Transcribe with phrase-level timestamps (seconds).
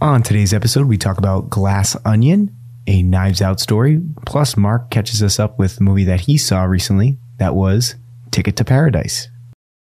[0.00, 2.54] On today's episode, we talk about Glass Onion,
[2.86, 4.00] a Knives Out story.
[4.26, 7.96] Plus, Marc catches us up with a movie that he saw recently that was
[8.30, 9.26] Ticket to Paradise.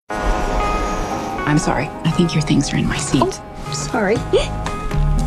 [0.08, 1.86] I'm sorry.
[2.04, 3.22] I think your things are in my seat.
[3.24, 4.16] Oh, sorry.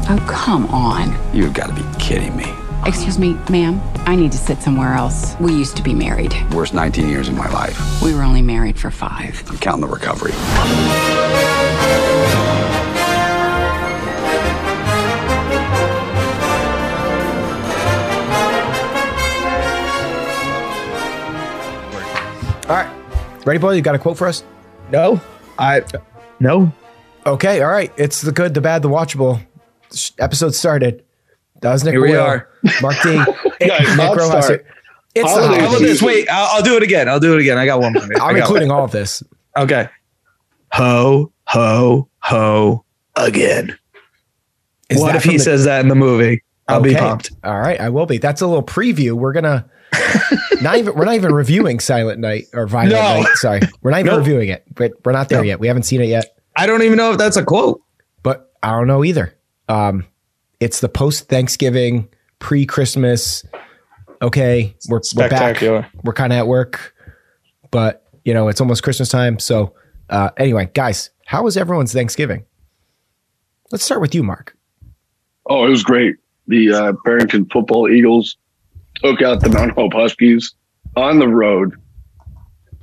[0.10, 1.14] Oh, come on.
[1.36, 2.46] You've got to be kidding me.
[2.86, 3.82] Excuse me, ma'am.
[4.06, 5.36] I need to sit somewhere else.
[5.42, 6.34] We used to be married.
[6.54, 8.02] Worst 19 years of my life.
[8.02, 9.44] We were only married for five.
[9.50, 10.32] I'm counting the recovery.
[22.70, 23.46] All right.
[23.46, 23.72] Ready, boy?
[23.74, 24.44] You got a quote for us?
[24.92, 25.22] No,
[25.58, 25.84] I
[26.40, 26.72] no.
[27.26, 27.62] Okay.
[27.62, 27.92] All right.
[27.98, 29.42] It's the good, the bad, the watchable.
[30.20, 31.04] Episode started.
[31.62, 32.50] That was Nick Here we Boyle, are.
[32.82, 33.16] Marc D.
[33.62, 34.50] Nick Rojas.
[35.16, 36.02] It's the How about this?
[36.02, 37.08] Wait, I'll, I'll do it again.
[37.10, 37.58] I'll do it again.
[37.58, 37.94] I got one.
[37.94, 38.04] more.
[38.22, 39.24] I'm including all of this.
[39.56, 39.88] Okay.
[40.74, 42.84] Ho ho ho
[43.16, 43.78] again.
[44.90, 46.44] Is what if he the- says that in the movie?
[46.68, 47.00] I'll be Okay.
[47.00, 47.32] pumped.
[47.46, 48.18] All right, I will be.
[48.18, 49.14] That's a little preview.
[49.14, 49.70] We're gonna
[50.62, 53.22] not even we're not even reviewing Silent Night or Violent No.
[53.22, 53.36] Night.
[53.36, 54.20] Sorry, we're not even Nope.
[54.20, 54.64] reviewing it.
[54.74, 55.44] But we're not there No.
[55.44, 55.60] yet.
[55.60, 56.38] We haven't seen it yet.
[56.56, 57.82] I don't even know if that's a quote.
[58.24, 59.36] But I don't know either.
[59.70, 60.06] Um,
[60.60, 62.08] it's the post Thanksgiving,
[62.40, 63.46] pre Christmas.
[64.22, 65.62] Okay, we're we're back.
[66.04, 66.96] We're kind of at work,
[67.72, 69.38] but you know it's almost Christmas time.
[69.40, 69.74] So
[70.10, 72.46] uh, anyway, guys, how was everyone's Thanksgiving?
[73.72, 74.56] Let's start with you, Marc.
[75.50, 76.16] Oh, it was great.
[76.48, 78.38] The uh, Barrington Football Eagles
[79.04, 80.54] took out the Mount Hope Huskies
[80.96, 81.76] on the road.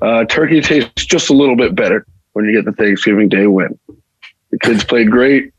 [0.00, 3.78] Uh, turkey tastes just a little bit better when you get the Thanksgiving Day win.
[4.50, 5.52] The kids played great.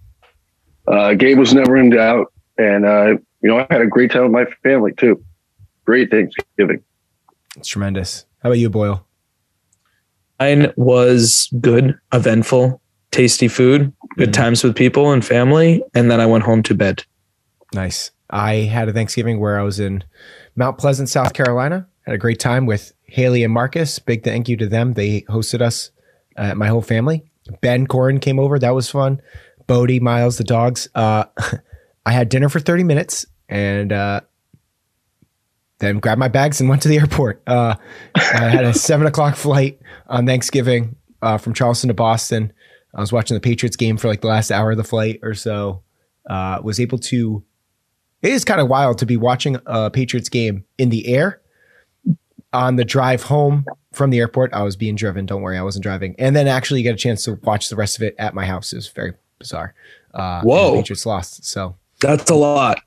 [0.88, 3.08] Uh, Gabe was never in doubt, and uh,
[3.42, 5.24] you know I had a great time with my family too.
[5.86, 6.84] Great Thanksgiving.
[7.58, 8.26] It's tremendous.
[8.44, 9.06] How about you, Boyle?
[10.40, 12.82] Mine was good, eventful,
[13.12, 14.34] tasty food, good Mhm.
[14.34, 17.04] times with people and family, and then I went home to bed.
[17.74, 18.12] Nice.
[18.30, 20.04] I had a Thanksgiving where I was in
[20.56, 21.88] Mount Pleasant, South Carolina.
[22.06, 24.00] Had a great time with Haley and Marcus.
[24.00, 24.94] Big thank you to them.
[24.94, 25.92] They hosted us,
[26.38, 27.26] uh, my whole family.
[27.62, 28.58] Ben Corin came over.
[28.58, 29.22] That was fun.
[29.68, 30.88] Bodie, Miles, the dogs.
[30.96, 31.26] Uh,
[32.06, 34.22] I had dinner for 30 minutes and uh,
[35.80, 37.42] then grabbed my bags and went to the airport.
[37.48, 37.76] Uh,
[38.16, 42.54] I had a seven o'clock flight on Thanksgiving uh, from Charleston to Boston.
[42.94, 45.34] I was watching the Patriots game for like the last hour of the flight or
[45.34, 45.84] so.
[46.30, 47.44] Uh, was able to
[48.26, 51.42] it is kind of wild to be watching a Patriots game in the air
[52.52, 54.52] on the drive home from the airport.
[54.54, 55.26] I was being driven.
[55.28, 56.16] Don't worry, I wasn't driving.
[56.18, 58.46] And then actually you get a chance to watch the rest of it at my
[58.46, 58.74] house.
[58.74, 59.76] It was very bizarre.
[60.14, 60.74] Uh, Whoa.
[60.74, 61.46] Patriots lost.
[61.46, 62.80] So That's a lot.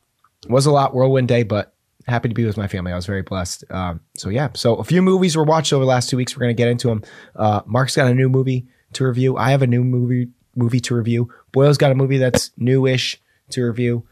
[0.43, 1.73] it was a lot whirlwind day, but
[2.09, 2.91] happy to be with my family.
[2.91, 3.63] I was very blessed.
[3.71, 6.35] Um, so yeah, so a few movies were watched over the last two weeks.
[6.37, 7.05] We're gonna get into them.
[7.37, 9.37] Uh, Marc's got a new movie to review.
[9.37, 11.33] I have a new movie movie to review.
[11.53, 14.05] Boyle's got a movie that's newish to review.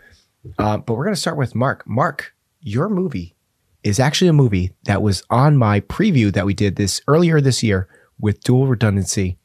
[0.58, 1.86] Uh, but we're gonna start with Marc.
[1.86, 3.36] Marc, your movie
[3.82, 7.62] is actually a movie that was on my preview that we did this earlier this
[7.62, 9.38] year with dual redundancy.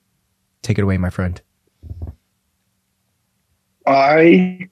[0.62, 1.42] Take it away, my friend.
[3.86, 4.68] I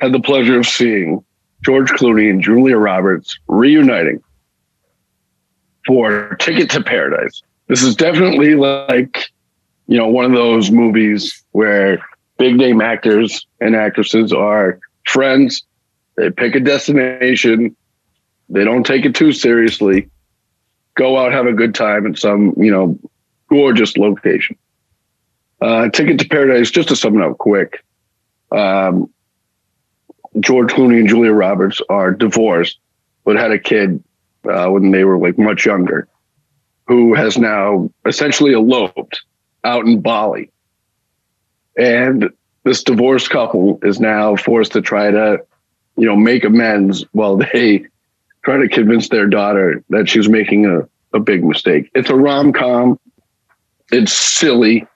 [0.00, 1.24] had the pleasure of seeing
[1.64, 4.22] George Clooney and Julia Roberts reuniting
[5.86, 7.42] for Ticket to Paradise.
[7.68, 9.30] This is definitely like,
[9.86, 11.98] you know, one of those movies where
[12.38, 14.78] big name actors and actresses are
[15.08, 15.64] friends.
[16.16, 17.76] They pick a destination.
[18.48, 20.10] They don't take it too seriously.
[20.94, 22.98] Go out, have a good time in some, you know,
[23.48, 24.56] gorgeous location.
[25.60, 27.84] Uh, Ticket to Paradise, just to sum it up quick,
[28.52, 29.10] um,
[30.40, 32.78] George Clooney and Julia Roberts are divorced,
[33.24, 34.02] but had a kid
[34.48, 36.08] uh, when they were like much younger,
[36.86, 39.20] who has now essentially eloped
[39.64, 40.50] out in Bali.
[41.76, 42.30] And
[42.68, 45.38] this divorced couple is now forced to try to,
[45.96, 47.86] you know, make amends while they
[48.44, 50.86] try to convince their daughter that she's making a,
[51.16, 51.90] a big mistake.
[51.94, 53.00] It's a rom com.
[53.90, 54.86] It's silly.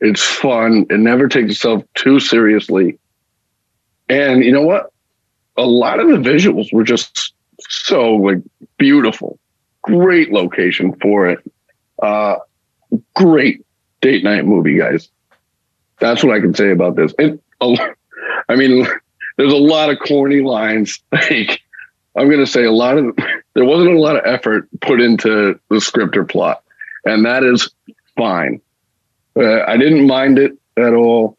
[0.00, 0.86] It's fun.
[0.90, 3.00] It never takes itself too seriously.
[4.08, 4.92] And you know what?
[5.56, 7.34] A lot of the visuals were just
[7.68, 8.38] so like
[8.78, 9.40] beautiful.
[9.82, 11.40] Great location for it.
[12.00, 12.36] Uh
[13.16, 13.66] great
[14.00, 15.10] date night movie, guys.
[16.02, 17.14] That's what I can say about this.
[17.18, 18.86] And I mean,
[19.36, 21.00] there's a lot of corny lines.
[21.12, 21.62] Like
[22.14, 23.16] I'm gonna say a lot of
[23.54, 26.62] there wasn't a lot of effort put into the script or plot,
[27.06, 27.70] and that is
[28.16, 28.60] fine.
[29.34, 31.38] Uh, I didn't mind it at all.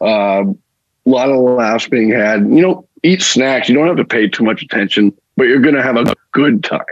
[0.00, 2.42] Uh, a lot of laughs being had.
[2.42, 3.68] You know, eat snacks.
[3.68, 6.62] You don't have to pay too much attention, but you're going to have a good
[6.62, 6.84] time.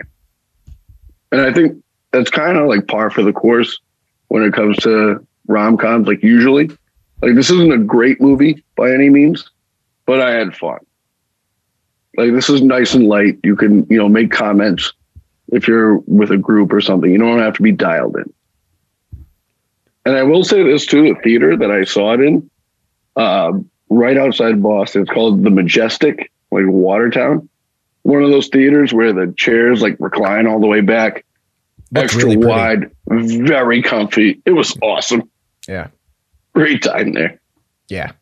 [1.31, 1.81] And I think
[2.11, 3.81] that's kind of like par for the course
[4.29, 6.09] when it comes to rom coms.
[6.09, 6.71] Like usually,
[7.23, 9.49] like this isn't a great movie by any means,
[10.07, 10.79] but I had fun.
[12.17, 13.39] Like this is nice and light.
[13.45, 14.93] You can, you know, make comments
[15.49, 17.11] if you're with a group or something.
[17.11, 18.33] You don't have to be dialed in.
[20.05, 22.51] And I will say this too: the theater that I saw it in,
[23.17, 23.53] uh,
[23.89, 27.49] right outside Boston, it's called the Majestic, like Watertown.
[28.03, 31.25] One of those theaters where the chairs like recline all the way back,
[31.93, 34.43] Looked extra really wide, very comfy.
[34.45, 35.31] It was awesome.
[35.69, 35.89] Yeah.
[36.55, 37.41] Great time there.
[37.89, 38.13] Yeah.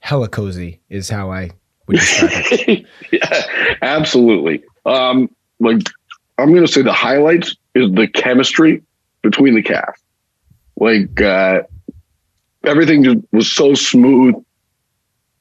[0.00, 1.50] Hella cozy is how I
[1.86, 2.30] would describe
[2.68, 2.86] it.
[3.12, 4.62] yeah, absolutely.
[4.86, 5.28] Um,
[5.60, 5.82] like
[6.38, 8.82] I'm gonna say the highlights is the chemistry
[9.22, 10.02] between the cast.
[10.76, 11.62] Like uh,
[12.64, 14.34] everything just was so smooth.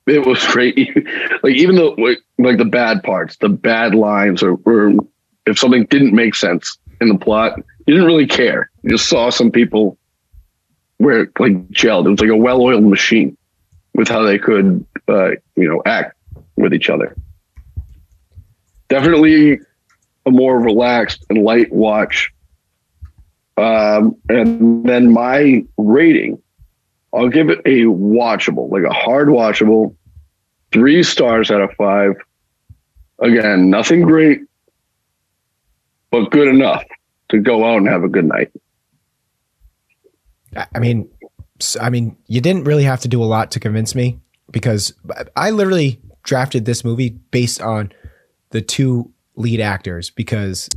[0.07, 0.75] It was great.
[1.43, 4.93] like even though like, like the bad parts, the bad lines, or, or
[5.45, 8.69] if something didn't make sense in the plot, you didn't really care.
[8.83, 9.97] You just saw some people
[10.99, 12.05] where it, like gelled.
[12.05, 13.35] It was like a well-oiled machine
[13.95, 16.15] with how they could, uh, you know, act
[16.55, 17.15] with each other.
[18.89, 19.59] Definitely
[20.25, 22.31] a more relaxed and light watch.
[23.57, 26.41] Um, and then my rating,
[27.13, 29.95] I'll give it a watchable, like a hard watchable,
[30.71, 32.13] three stars out of five.
[33.19, 34.41] Again, nothing great,
[36.11, 36.83] but good enough
[37.29, 38.51] to go out and have a good night.
[40.55, 41.09] I- mean,
[41.79, 44.19] I mean, you didn't really have to do a lot to convince me
[44.51, 44.93] because
[45.35, 47.91] I literally drafted this movie based on
[48.51, 50.69] the two lead actors because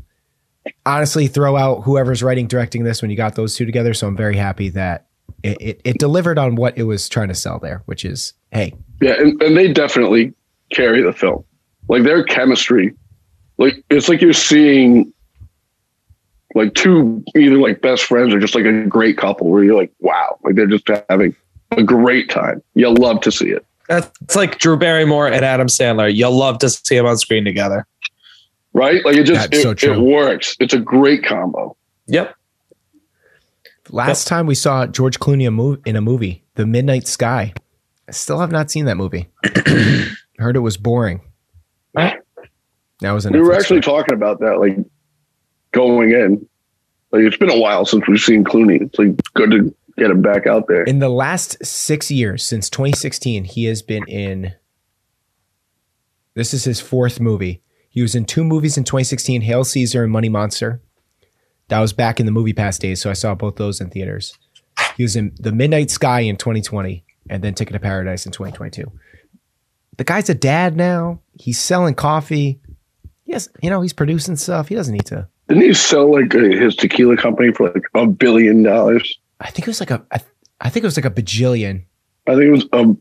[0.86, 3.94] honestly, throw out whoever's writing, directing this when you got those two together.
[3.94, 5.06] So I'm very happy that
[5.42, 8.74] it, it, it delivered on what it was trying to sell there, which is, hey,
[9.00, 10.34] Yeah, and, and they definitely
[10.70, 11.44] carry the film.
[11.88, 12.94] Like their chemistry,
[13.58, 15.11] like it's like you're seeing
[16.54, 19.92] like two either like best friends or just like a great couple where you're like,
[20.00, 21.34] wow, like they're just having
[21.72, 22.62] a great time.
[22.74, 23.64] You'll love to see it.
[23.88, 26.14] That's like Drew Barrymore and Adam Sandler.
[26.14, 27.86] You'll love to see them on screen together.
[28.72, 29.04] Right?
[29.04, 30.56] Like it just it, so it works.
[30.60, 31.76] It's a great combo.
[32.06, 32.34] Yep.
[33.90, 37.52] last time we saw George Clooney a mov- in a movie, The Midnight Sky.
[38.08, 39.28] I still have not seen that movie.
[40.38, 41.20] Heard it was boring.
[41.94, 43.96] That was a We were actually film.
[43.96, 44.76] talking about that, like
[45.72, 46.46] going in.
[47.10, 48.80] Like it's been a while since we've seen Clooney.
[48.80, 50.84] It's like good to get him back out there.
[50.84, 54.54] In the last six years, since 2016, he has been in.
[56.34, 57.62] This is his fourth movie.
[57.90, 60.80] He was in two movies in 2016 Hail Caesar and Money Monster.
[61.68, 64.36] That was back in the MoviePass days, so I saw both those in theaters.
[64.96, 68.90] He was in The Midnight Sky in 2020 and then Ticket to Paradise in 2022.
[69.96, 71.20] The guy's a dad now.
[71.38, 72.60] He's selling coffee.
[73.24, 74.68] Yes, you know, he's producing stuff.
[74.68, 75.28] He doesn't need to.
[75.48, 79.18] Didn't he sell like uh, his tequila company for like a billion dollars?
[79.40, 80.20] I think it was like a, I,
[80.60, 81.84] I think it was like a bajillion.
[82.26, 82.96] I think it was a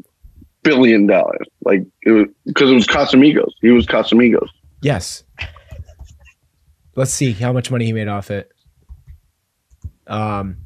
[0.64, 1.48] billion dollars.
[1.64, 3.52] Like it was because it was Casamigos.
[3.62, 4.50] He was Casamigos.
[4.82, 5.24] Yes.
[6.96, 8.52] Let's see how much money he made off it.
[10.08, 10.58] Um,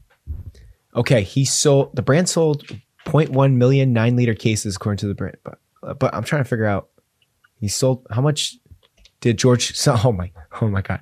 [0.95, 2.65] okay, he sold the brand sold
[3.05, 5.59] 0.1 million nine liter cases according to the brand, but
[5.99, 6.89] but I'm trying to figure out
[7.59, 8.57] he sold how much
[9.21, 10.01] did George sell?
[10.05, 10.31] Oh my,
[10.61, 11.01] oh my god,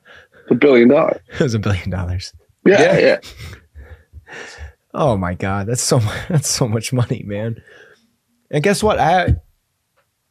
[0.49, 1.19] a billion dollars.
[1.39, 2.33] it was a billion dollars.
[2.65, 2.99] Yeah, Yeah.
[2.99, 3.19] yeah.
[4.95, 7.61] Oh my god, that's so much, that's so much money, man.
[8.51, 8.99] And guess what?
[8.99, 9.35] I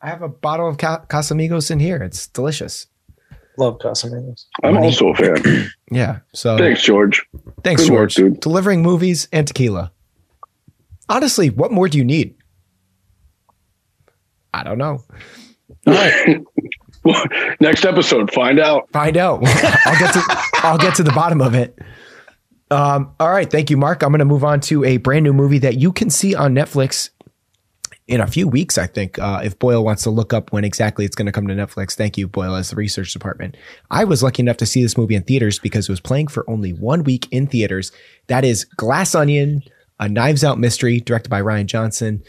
[0.00, 1.96] I have a bottle of Casamigos in here.
[2.02, 2.86] It's delicious.
[3.58, 4.44] Love Casamigos.
[4.62, 4.86] I'm Money.
[4.86, 5.70] also a fan.
[5.90, 6.20] Yeah.
[6.32, 7.26] So Thanks, George.
[7.64, 8.14] Thanks, Good work, George.
[8.14, 8.40] dude.
[8.40, 9.92] Delivering movies and tequila.
[11.08, 12.34] Honestly, what more do you need?
[14.54, 15.02] I don't know.
[15.86, 16.40] All right,
[17.60, 18.88] Next episode, find out.
[18.92, 19.40] find out.
[19.46, 20.22] I'll get to
[20.62, 21.78] I'll get to the bottom of it.
[22.70, 24.02] Um, all right, thank you, Marc.
[24.02, 26.54] I'm going to move on to a brand new movie that you can see on
[26.54, 27.10] Netflix
[28.08, 28.78] in a few weeks.
[28.78, 31.46] I think uh, if Boyle wants to look up when exactly it's going to come
[31.48, 31.94] to Netflix.
[31.94, 33.56] Thank you, Boyle, as the research department.
[33.90, 36.48] I was lucky enough to see this movie in theaters because it was playing for
[36.48, 37.92] only one week in theaters.
[38.28, 39.62] That is Glass Onion,
[40.00, 42.22] a Knives Out mystery directed by Rian Johnson.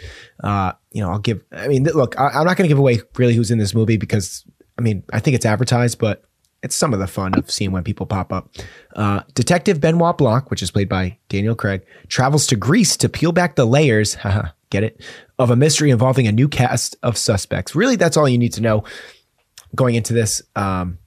[0.44, 1.44] Uh, you know, I'll give.
[1.51, 3.98] I mean, look, I, I'm not going to give away really who's in this movie
[3.98, 4.46] because
[4.77, 6.24] I mean, I think it's advertised, but
[6.63, 8.50] it's some of the fun of seeing when people pop up.
[8.96, 13.34] Uh, Detective Benoit Blanc, which is played by Daniel Craig, travels to Greece to peel
[13.34, 14.15] back the layers,
[14.70, 15.01] get it,
[15.38, 17.75] of a mystery involving a new cast of suspects.
[17.75, 18.86] Really, that's all you need to know
[19.75, 20.42] going into this.
[20.56, 21.00] Um,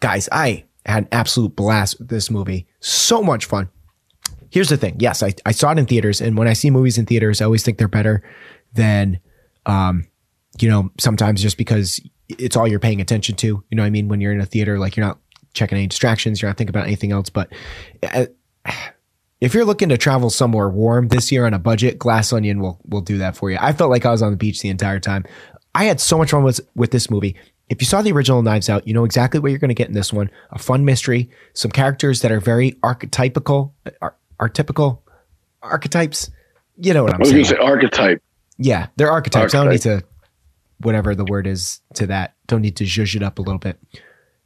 [0.00, 2.66] guys, I had an absolute blast with this movie.
[2.80, 3.70] So much fun.
[4.50, 4.96] Here's the thing.
[4.98, 7.46] Yes, I, I saw it in theaters, and when I see movies in theaters, I
[7.46, 8.22] always think they're better
[8.74, 9.18] than,
[9.64, 10.06] um,
[10.60, 12.00] you know, sometimes just because
[12.38, 13.46] it's all you're paying attention to.
[13.46, 14.08] You know what I mean?
[14.08, 15.18] When you're in a theater, like you're not
[15.54, 17.30] checking any distractions, you're not thinking about anything else.
[17.30, 17.52] But
[18.02, 18.26] uh,
[19.40, 22.80] if you're looking to travel somewhere warm this year on a budget, Glass Onion will
[22.86, 23.58] will do that for you.
[23.60, 25.24] I felt like I was on the beach the entire time.
[25.74, 27.36] I had so much fun with with this movie.
[27.68, 29.88] If you saw the original Knives Out, you know exactly what you're going to get
[29.88, 30.30] in this one.
[30.50, 33.72] A fun mystery, some characters that are very archetypical,
[34.02, 34.98] ar- archetypical
[35.62, 36.30] archetypes.
[36.76, 37.44] You know what I'm saying?
[37.44, 38.22] say archetype.
[38.58, 39.54] Yeah, they're archetypes.
[39.54, 40.02] I don't need to,
[40.84, 42.34] whatever the word is to that.
[42.46, 43.78] Don't need to zhuzh it up a little bit.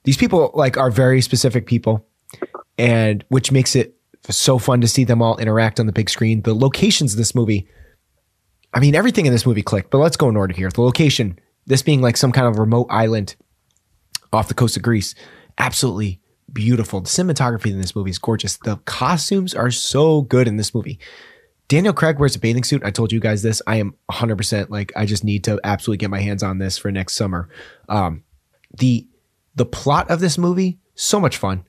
[0.04, 2.06] These people like are very specific people,
[2.78, 3.96] and which makes it
[4.28, 6.42] so fun to see them all interact on the big screen.
[6.42, 7.68] The locations of this movie,
[8.74, 9.90] I mean, everything in this movie clicked.
[9.90, 10.70] But let's go in order here.
[10.70, 13.36] The location, this being like some kind of remote island
[14.32, 15.14] off the coast of Greece,
[15.58, 16.20] absolutely
[16.52, 17.00] beautiful.
[17.00, 18.56] The cinematography in this movie is gorgeous.
[18.58, 20.98] The costumes are so good in this movie.
[21.68, 22.82] Daniel Craig wears a bathing suit.
[22.84, 23.60] I told you guys this.
[23.66, 26.90] I am 100% like I just need to absolutely get my hands on this for
[26.92, 27.48] next summer.
[27.88, 28.22] Um
[28.76, 29.06] the
[29.54, 31.64] the plot of this movie so much fun.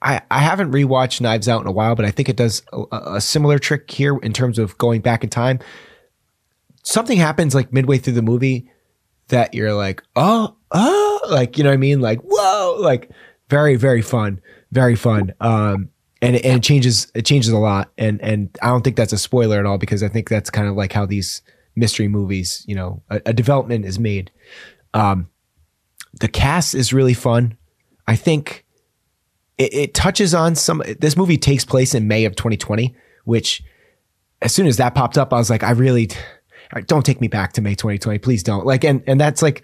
[0.00, 2.84] I I haven't rewatched Knives Out in a while, but I think it does a,
[3.14, 5.60] a similar trick here in terms of going back in time.
[6.82, 8.70] Something happens like midway through the movie
[9.28, 12.00] that you're like, "Oh, oh," like you know what I mean?
[12.00, 13.10] Like, "Whoa!" Like
[13.48, 14.40] very very fun,
[14.72, 15.32] very fun.
[15.40, 15.90] Um
[16.22, 19.12] and it, and it changes it changes a lot and and I don't think that's
[19.12, 21.42] a spoiler at all because I think that's kind of like how these
[21.76, 24.30] mystery movies, you know, a, a development is made.
[24.94, 25.28] Um,
[26.20, 27.56] the cast is really fun.
[28.06, 28.64] I think
[29.58, 30.82] it, it touches on some.
[30.98, 33.62] This movie takes place in May of 2020, which
[34.40, 36.10] as soon as that popped up, I was like, I really
[36.86, 38.66] don't take me back to May 2020, please don't.
[38.66, 39.62] Like, and and that's like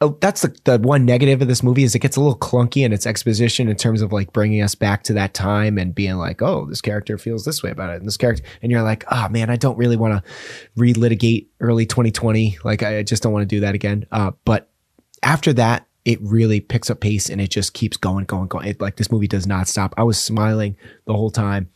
[0.00, 2.84] oh, that's the, the one negative of this movie is it gets a little clunky
[2.84, 6.16] in its exposition in terms of like bringing us back to that time and being
[6.16, 9.04] like, oh, this character feels this way about it, and this character, and you're like,
[9.10, 10.32] oh man, I don't really want to
[10.78, 12.58] relitigate early 2020.
[12.64, 14.06] Like, I just don't want to do that again.
[14.12, 14.70] Uh, but
[15.22, 18.68] after that, it really picks up pace and it just keeps going, going, going.
[18.68, 19.94] It, like this movie does not stop.
[19.96, 20.76] I was smiling
[21.06, 21.70] the whole time.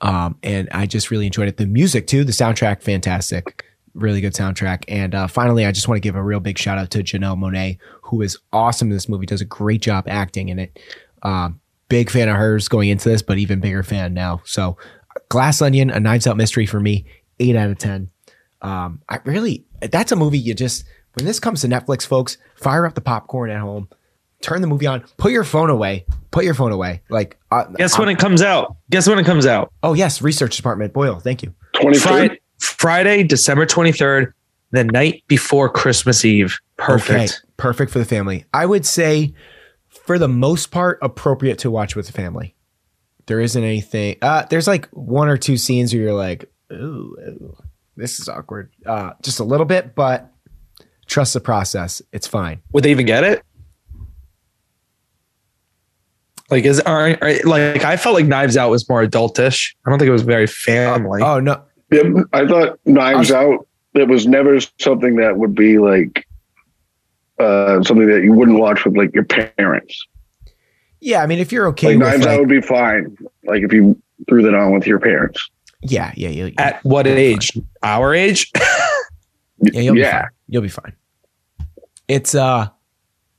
[0.00, 1.56] Um, and I just really enjoyed it.
[1.56, 3.64] The music too, the soundtrack, fantastic
[3.98, 4.84] really good soundtrack.
[4.88, 7.36] And uh, finally, I just want to give a real big shout out to Janelle
[7.38, 10.78] Monáe, who is awesome in this movie, does a great job acting in it.
[11.22, 14.40] Um, big fan of hers going into this, but even bigger fan now.
[14.44, 14.76] So,
[15.28, 17.04] Glass Onion, a Knives Out mystery for me,
[17.40, 18.10] eight out of 10.
[18.62, 22.86] Um, I really, that's a movie you just, when this comes to Netflix, folks, fire
[22.86, 23.88] up the popcorn at home,
[24.42, 27.02] turn the movie on, put your phone away, put your phone away.
[27.08, 28.76] Like, uh, Guess when it comes out.
[28.90, 29.72] Guess when it comes out.
[29.82, 31.52] oh, yes, research department, Boyle, thank you.
[31.74, 32.00] 23rd.
[32.02, 34.32] Friday, Friday, December 23rd,
[34.70, 36.58] the night before Christmas Eve.
[36.76, 37.18] Perfect.
[37.18, 38.44] Okay, perfect for the family.
[38.52, 39.34] I would say,
[39.88, 42.54] for the most part, appropriate to watch with the family.
[43.26, 44.16] There isn't anything.
[44.22, 47.56] Uh, there's like one or two scenes where you're like, ooh, ooh,
[47.96, 48.70] this is awkward.
[48.86, 50.32] Uh, just a little bit, but
[51.06, 52.00] trust the process.
[52.12, 52.62] It's fine.
[52.72, 53.42] Would they even get it?
[56.50, 59.74] Like is are, are- like I felt like Knives Out was more adultish.
[59.86, 61.20] I don't think it was very family.
[61.22, 62.02] Oh no, Yeah,
[62.32, 63.66] I thought Knives Out.
[63.94, 66.26] It was never something that would be like
[67.38, 70.06] uh, something that you wouldn't watch with like your parents.
[71.00, 71.22] yeah.
[71.22, 73.16] I mean, if you're okay Like with Knives Out would be fine.
[73.44, 75.48] Like if you threw that on with your parents.
[75.82, 77.52] yeah, yeah, yeah, yeah, At what age?
[77.82, 78.50] Our age?
[79.60, 80.28] yeah, you'll be fine.
[80.48, 80.92] You'll be fine.
[82.08, 82.68] It's uh,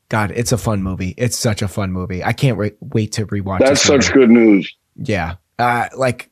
[0.10, 1.14] God, it's a fun movie.
[1.18, 2.24] It's such a fun movie.
[2.24, 3.60] I can't wait wait to rewatch.
[3.60, 4.74] That's this such good news.
[4.96, 5.36] Yeah.
[5.58, 6.30] Uh, like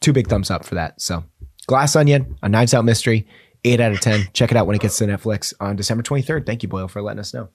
[0.00, 1.00] two big thumbs up for that.
[1.00, 1.24] So
[1.70, 3.28] Glass Onion, a Knives Out mystery,
[3.62, 4.30] eight out of 10.
[4.32, 6.44] Check it out when it gets to Netflix on December 23rd.
[6.44, 7.48] Thank you, Boyle, for letting us know.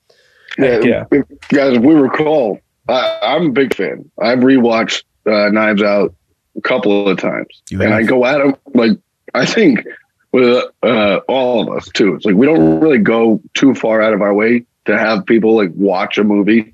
[0.58, 1.04] Yeah, yeah.
[1.50, 4.10] guys, if we recall, I, I'm a big fan.
[4.22, 6.16] I've rewatched uh, Knives Out
[6.56, 8.00] a couple of times, You and have?
[8.00, 8.92] I go at them like
[9.34, 9.86] I think
[10.32, 12.16] with uh, all of us too.
[12.16, 15.58] It's like we don't really go too far out of our way to have people
[15.58, 16.74] like watch a movie.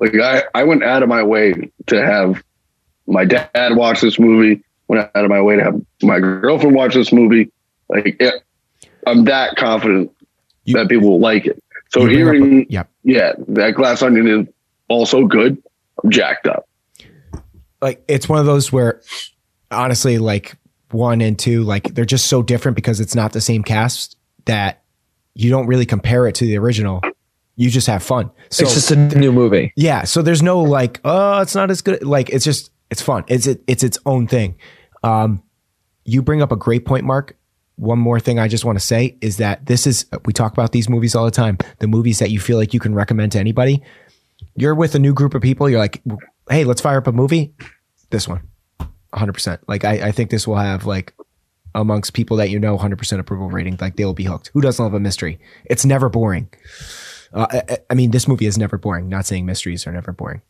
[0.00, 2.42] Like I, I went out of my way to have
[3.06, 4.62] my dad watch this movie.
[4.88, 7.50] Went out of my way to have my girlfriend watch this movie.
[7.88, 8.34] Like it,
[9.06, 10.12] I'm that confident
[10.64, 11.62] You- that people will like it.
[11.88, 12.88] So You bring up a- hearing yep.
[13.04, 14.48] yeah, that glass onion is
[14.88, 15.62] also good.
[16.02, 16.68] I'm jacked up.
[17.80, 19.00] Like it's one of those where
[19.70, 20.56] honestly, like
[20.90, 24.16] one and two, like they're just so different because it's not the same cast
[24.46, 24.82] that
[25.34, 27.02] you don't really compare it to the original.
[27.56, 28.30] You just have fun.
[28.50, 29.72] So it's just a new movie.
[29.76, 32.02] Yeah, so there's no like, oh, it's not as good.
[32.02, 33.24] Like it's just it's fun.
[33.28, 34.56] It's it, it's its own thing.
[35.06, 35.42] Um,
[36.04, 37.36] you bring up a great point, Marc.
[37.76, 40.72] One more thing I just want to say is that this is we talk about
[40.72, 41.58] these movies all the time.
[41.78, 43.82] The movies that you feel like you can recommend to anybody.
[44.54, 45.68] You're with a new group of people.
[45.68, 46.02] You're like,
[46.48, 47.52] hey, let's fire up a movie.
[48.10, 48.40] This one,
[48.78, 49.32] 100.
[49.32, 51.12] percent Like I, I think this will have like
[51.74, 53.76] amongst people that you know 100% approval rating.
[53.80, 54.50] Like they'll be hooked.
[54.54, 55.38] Who doesn't love a mystery?
[55.66, 56.48] It's never boring.
[57.34, 59.08] Uh, I, I mean, this movie is never boring.
[59.10, 60.40] Not saying mysteries are never boring.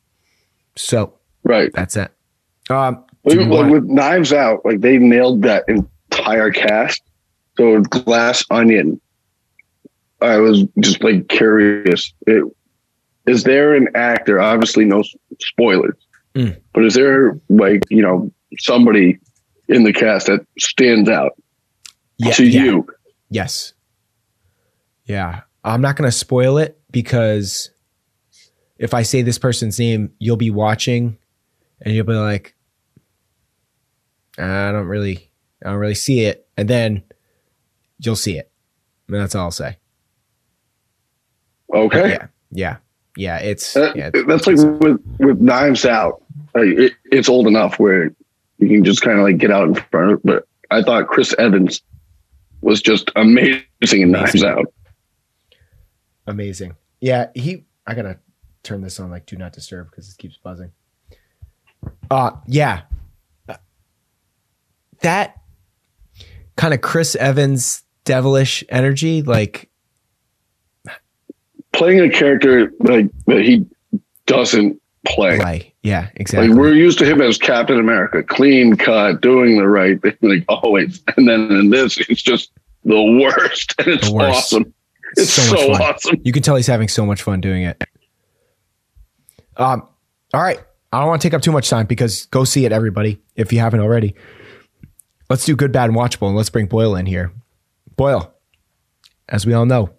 [0.76, 1.72] So Right.
[1.72, 2.12] that's it.
[2.70, 7.02] Um, Like, like with Knives Out, like they nailed that entire cast.
[7.58, 9.00] So Glass Onion,
[10.20, 12.12] I was just like curious.
[12.26, 12.44] It,
[13.26, 14.40] is there an actor?
[14.40, 15.02] Obviously, no
[15.40, 15.96] spoilers,
[16.34, 16.60] Mm.
[16.74, 19.18] but is there like you know somebody
[19.68, 21.32] in the cast that stands out
[22.18, 22.62] yeah, to yeah.
[22.62, 22.86] you?
[23.30, 23.72] Yes.
[25.06, 25.42] Yeah.
[25.64, 27.70] I'm not going to spoil it because
[28.78, 31.18] if I say this person's name, you'll be watching
[31.80, 32.54] and you'll be like,
[34.38, 35.30] I don't really,
[35.64, 36.46] I don't really see it.
[36.56, 37.02] And then
[37.98, 38.50] you'll see it.
[39.08, 39.78] And that's all I'll say.
[41.72, 42.26] Okay, Yeah.
[42.50, 42.76] Yeah.
[43.16, 43.38] Yeah.
[43.38, 46.22] It's, That- yeah, it's- that's like with with Knives Out.
[46.54, 48.14] Like it, it's old enough where
[48.58, 50.26] you can just kind of like get out in front of it.
[50.26, 51.82] But I thought Chris Evans
[52.60, 53.62] was just amazing
[54.02, 54.66] in Knives Out.
[56.26, 56.74] amazing.
[57.00, 57.28] Yeah.
[57.34, 58.18] He, I got to
[58.62, 60.72] turn this on like do not disturb because it keeps buzzing.
[62.10, 62.82] Uh, yeah.
[65.06, 65.36] That
[66.56, 69.70] kind of Chris Evans devilish energy, like
[71.72, 73.64] playing a character like that he
[74.26, 75.38] doesn't play.
[75.38, 75.74] play.
[75.84, 76.48] Yeah, exactly.
[76.48, 80.44] Like we're used to him as Captain America, clean cut, doing the right thing, like
[80.48, 81.00] always.
[81.16, 82.50] And then in this, it's just
[82.84, 84.36] the worst, and it's worst.
[84.36, 84.74] awesome.
[85.16, 86.16] It's So so, awesome.
[86.24, 87.82] you can tell he's having so much fun doing it.
[89.56, 89.86] Um,
[90.34, 90.58] all right.
[90.92, 93.52] I don't want to take up too much time because go see it, everybody, if
[93.52, 94.14] you haven't already.
[95.28, 97.32] Let's do good, bad, and watchable, and let's bring Boyle in here.
[97.96, 98.32] Boyle,
[99.28, 99.90] as we all know,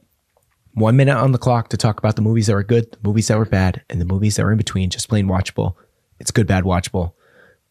[0.74, 3.28] one minute on the clock to talk about the movies that were good, the movies
[3.28, 5.76] that were bad, and the movies that were in between, just plain watchable.
[6.20, 7.14] It's good, bad, watchable.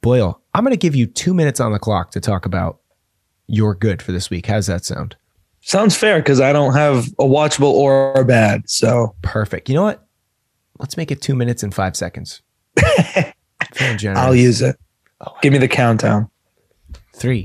[0.03, 2.81] Boyle, I'm going to give you two minutes on the clock to talk about
[3.47, 4.47] your good for this week.
[4.47, 5.17] How's that sound?
[5.61, 8.69] Sounds fair because I don't have a watchable or a bad.
[8.69, 9.69] So Perfect.
[9.69, 10.07] You know what?
[10.79, 12.43] Let's make it two minutes and five seconds.
[13.81, 14.77] I'll use it.
[15.21, 16.31] Oh, give me the countdown.
[17.17, 17.45] Three,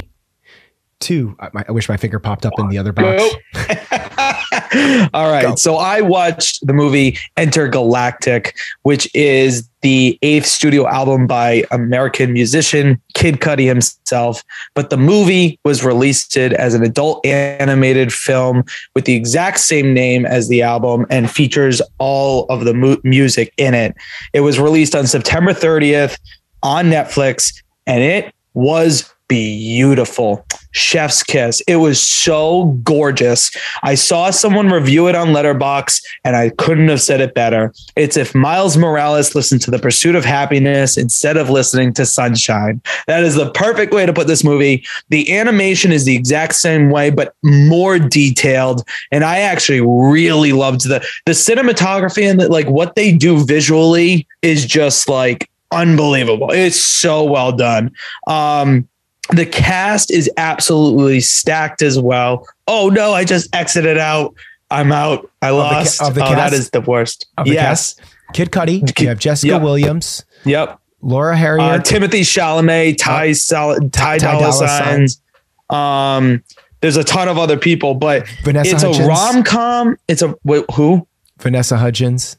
[0.99, 1.35] two.
[1.39, 3.23] I, my- I wish my finger popped up in the other box.
[3.23, 3.29] Go.
[5.13, 5.43] All right.
[5.43, 5.55] Go.
[5.55, 8.53] So I watched the movie Entergalactic,
[8.83, 14.43] which is the eighth studio album by American musician Kid Cudi himself.
[14.75, 18.63] But the movie was released as an adult animated film
[18.95, 23.53] with the exact same name as the album and features all of the mu- music
[23.57, 23.95] in it.
[24.33, 26.17] It was released on September 30th
[26.63, 27.53] on Netflix
[27.87, 30.45] and it was beautiful.
[30.71, 31.61] Chef's kiss.
[31.61, 33.49] It was so gorgeous.
[33.81, 37.73] I saw someone review it on Letterboxd and I couldn't have said it better.
[37.95, 42.81] It's if Miles Morales listened to The Pursuit of Happiness instead of listening to Sunshine.
[43.07, 44.85] That is the perfect way to put this movie.
[45.07, 50.81] The animation is the exact same way but more detailed and I actually really loved
[50.89, 56.51] the the cinematography and the, like what they do visually is just like unbelievable.
[56.51, 57.91] It's so well done.
[58.27, 58.89] Um
[59.31, 62.47] the cast is absolutely stacked as well.
[62.67, 64.33] Oh no, I just exited out.
[64.69, 65.29] I'm out.
[65.41, 66.01] I love the ca- lost.
[66.01, 66.37] of the oh, cast?
[66.37, 67.27] that is the worst.
[67.37, 67.95] Of the yes.
[67.95, 68.01] cast,
[68.33, 68.99] Kid Cudi.
[69.01, 69.61] You have Jessica Yep.
[69.61, 70.79] Williams, Yep.
[71.01, 71.61] Laura Harrier.
[71.61, 75.21] Uh, Timothée Chalamet, Ty, Sal- Ty, Ty Dolla Signs.
[75.69, 76.43] Um,
[76.81, 79.05] there's a ton of other people, but Vanessa it's Hudgens.
[79.05, 79.97] a rom com.
[80.07, 81.07] It's a wait, who?
[81.39, 82.37] Vanessa Hudgens.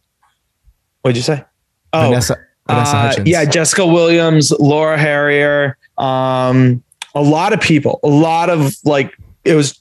[1.03, 1.45] What'd you say?
[1.93, 2.37] Oh, Vanessa.
[2.69, 3.29] Vanessa Uh, Hudgens.
[3.29, 6.83] yeah, Jessica Williams, Laura Harrier, um,
[7.15, 9.79] a lot of people, a lot of like it was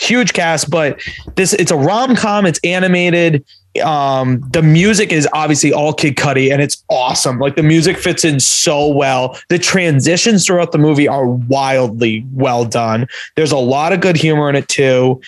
[0.00, 1.00] huge cast, but
[1.36, 3.44] this it's a rom com, it's animated.
[3.82, 7.38] Um, the music is obviously all Kid Cudi, and it's awesome.
[7.38, 9.38] Like the music fits in so well.
[9.48, 13.06] The transitions throughout the movie are wildly well done.
[13.36, 15.20] There's a lot of good humor in it too.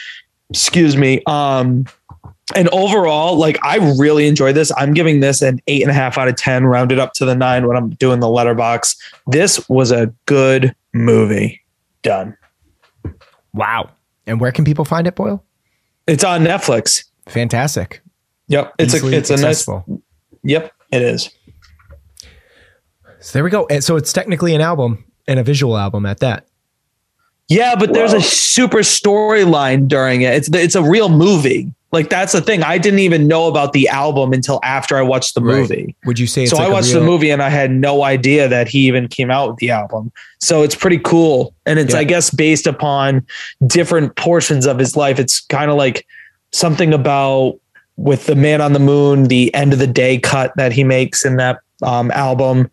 [0.51, 1.23] Excuse me.
[1.27, 1.87] Um,
[2.55, 4.71] and overall, like I really enjoyed this.
[4.77, 7.35] I'm giving this an eight and a half out of ten, rounded up to the
[7.35, 8.97] nine when I'm doing the Letterboxd.
[9.27, 11.63] This was a good movie.
[12.03, 12.37] Done.
[13.55, 13.91] Wow.
[14.27, 15.45] And where can people find it, Boyle?
[16.07, 17.05] It's on Netflix.
[17.27, 18.03] Fantastic.
[18.49, 18.75] Yep.
[18.79, 19.67] It's Easily a it's a nice.
[20.43, 21.31] Yep, it is.
[23.21, 23.67] So there we go.
[23.71, 26.47] And so it's technically an album and a visual album at that.
[27.49, 30.35] Yeah, but there's a super storyline during it.
[30.35, 31.73] It's it's a real movie.
[31.93, 32.63] Like that's the thing.
[32.65, 35.59] I didn't even know about the album until after I watched the Right.
[35.59, 35.95] movie.
[36.07, 38.03] Would you say it's so like I watched real- the movie and I had no
[38.03, 40.11] idea that he even came out with the album.
[40.41, 41.55] So it's pretty cool.
[41.67, 42.01] And it's, Yeah.
[42.01, 43.25] I guess, based upon
[43.67, 45.21] different portions of his life.
[45.21, 46.05] It's kind of like
[46.53, 47.59] something about
[47.97, 51.25] with the man on the moon, the end of the day cut that he makes
[51.25, 52.69] in that um, album,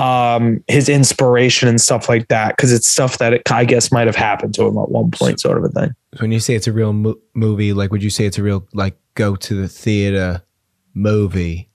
[0.00, 2.56] um, his inspiration and stuff like that.
[2.56, 5.40] Cause it's stuff that it, I guess might have happened to him at one point,
[5.40, 5.90] sort of a thing.
[6.14, 8.42] So when you say it's a real mo- movie, like would you say it's a
[8.42, 10.42] real like go to the theater
[10.94, 11.70] movie?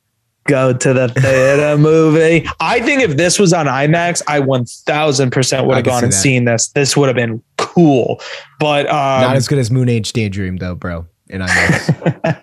[0.48, 2.48] go to the theater movie.
[2.60, 6.16] I think if this was on IMAX, I 1000% would have gone see and that.
[6.16, 6.68] seen this.
[6.70, 8.22] This would have been cool.
[8.60, 11.08] But um, Not as good as Moon Age Daydream though, bro.
[11.30, 12.42] And I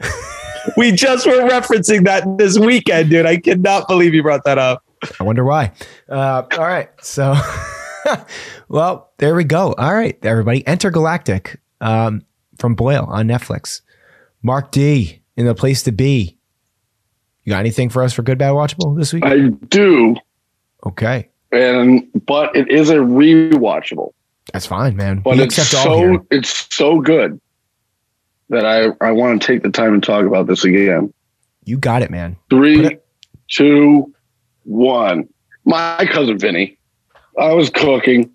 [0.76, 3.26] we just were referencing that this weekend, dude.
[3.26, 4.82] I cannot believe you brought that up.
[5.18, 5.72] I wonder why.
[6.08, 7.34] Uh, all right, so
[8.68, 9.74] well, there we go.
[9.78, 12.22] All right, everybody, Entergalactic um,
[12.58, 13.80] from Boyle on Netflix.
[14.42, 16.38] Marc D in the place to be.
[17.44, 19.24] You got anything for us for good, bad, watchable this week?
[19.24, 20.16] I do,
[20.86, 24.12] Okay, and but it is a rewatchable.
[24.52, 25.20] that's fine, man.
[25.20, 27.40] But we it's accept all so it's so good
[28.52, 31.12] that I I want to take the time to talk about this again.
[31.64, 32.36] You got it, man.
[32.50, 33.04] Three, Put
[33.48, 34.14] two,
[34.64, 35.28] one.
[35.64, 36.78] My cousin Vinny.
[37.38, 38.30] I was cooking.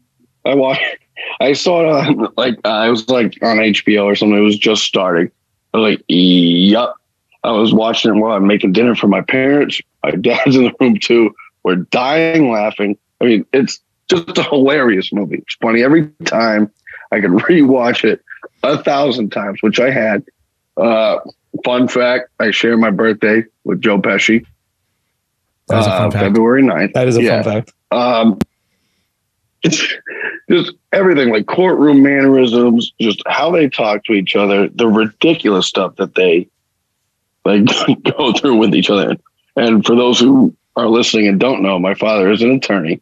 [0.45, 0.83] I watched.
[1.39, 4.37] I saw it on like uh, I was like on HBO or something.
[4.37, 5.31] It was just starting.
[5.73, 6.95] I was like, "Yup."
[7.43, 9.79] I was watching it while I'm making dinner for my parents.
[10.03, 11.33] My dad's in the room too.
[11.63, 12.97] We're dying laughing.
[13.21, 15.37] I mean, it's just a hilarious movie.
[15.37, 16.71] It's funny every time.
[17.11, 18.23] I could rewatch it
[18.63, 20.23] a thousand times, which I had.
[20.75, 21.17] Uh,
[21.65, 24.45] fun fact: I share my birthday with Joe Pesci.
[25.67, 26.23] That was a fun uh, fact.
[26.23, 26.93] February 9th.
[26.93, 27.43] That is a Yeah.
[27.43, 27.73] fun fact.
[27.91, 28.39] Um,
[30.49, 35.95] just everything like courtroom mannerisms, just how they talk to each other, the ridiculous stuff
[35.97, 36.47] that they
[37.43, 37.65] like
[38.17, 39.15] go through with each other.
[39.55, 43.01] And for those who are listening and don't know, my father is an attorney.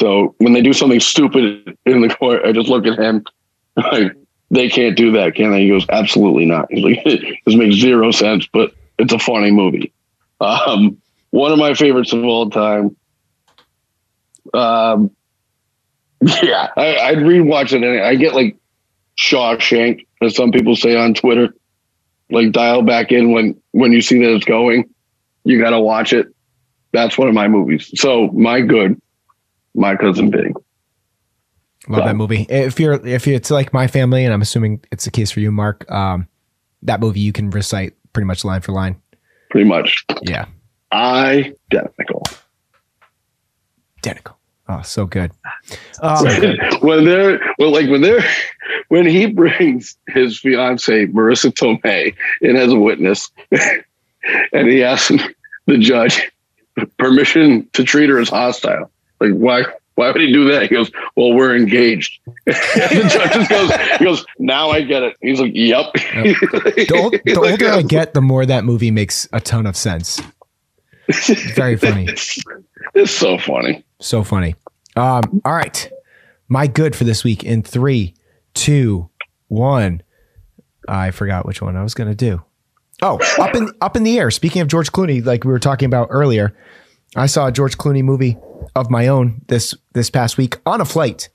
[0.00, 3.24] So when they do something stupid in the court, I just look at him
[3.76, 4.12] like
[4.50, 5.62] they can't do that, can they?
[5.62, 6.66] He goes, absolutely not.
[6.70, 7.04] He's like,
[7.46, 9.92] this makes zero sense, but it's a funny movie.
[10.40, 12.96] Um, one of my favorites of all time.
[14.52, 15.10] Um,
[16.20, 17.84] yeah, I, I'd rewatch it.
[17.84, 18.56] And I get like
[19.18, 21.54] Shawshank, as some people say on Twitter.
[22.32, 24.88] Like dial back in when when you see that it's going.
[25.42, 26.28] You got to watch it.
[26.92, 27.90] That's one of my movies.
[28.00, 29.00] So my good,
[29.74, 30.52] my cousin Big.
[31.88, 32.46] Love So- that movie.
[32.48, 35.50] If you're if it's like my family, and I'm assuming it's the case for you,
[35.50, 36.26] Marc, um,
[36.82, 38.96] that movie you can recite pretty much line for line.
[39.50, 40.46] Pretty much Yeah,
[40.92, 42.22] identical.
[43.98, 44.36] identical.
[44.68, 45.32] Oh, so good.
[46.02, 46.24] Um,
[46.80, 48.24] when they're well, like when they're
[48.88, 55.12] when he brings his fiance Marisa Tomei in as a witness, and he asks
[55.66, 56.30] the judge
[56.98, 58.90] permission to treat her as hostile.
[59.20, 59.64] Like why?
[59.96, 60.62] Why would he do that?
[60.62, 65.02] He goes, "Well, we're engaged." and the judge just goes, "He goes, now I get
[65.02, 69.28] it." He's like, "Yep." the, old, the older I get, the more that movie makes
[69.32, 70.22] a ton of sense.
[71.54, 72.06] Very funny.
[72.06, 72.42] It's,
[72.94, 73.84] it's so funny.
[74.00, 74.54] So funny.
[74.96, 75.90] Um, all right.
[76.48, 78.14] My good for this week in three,
[78.54, 79.10] two,
[79.48, 80.02] one.
[80.88, 82.42] I forgot which one I was gonna do.
[83.02, 84.30] Oh, up in up in the air.
[84.30, 86.56] Speaking of George Clooney, like we were talking about earlier,
[87.16, 88.38] I saw a George Clooney movie
[88.74, 91.28] of my own this this past week on a flight.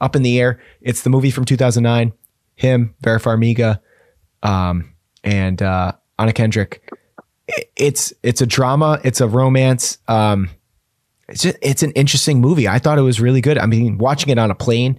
[0.00, 0.58] Up in the air.
[0.80, 2.12] It's the movie from 2009.
[2.56, 3.80] Him, Vera Farmiga,
[4.42, 6.82] um, and uh, Anna Kendrick.
[7.50, 8.98] I- It's it's a drama.
[9.04, 9.98] It's a romance.
[10.08, 10.48] Um,
[11.28, 12.66] it's just, it's an interesting movie.
[12.66, 13.58] I thought it was really good.
[13.58, 14.98] I mean, watching it on a plane,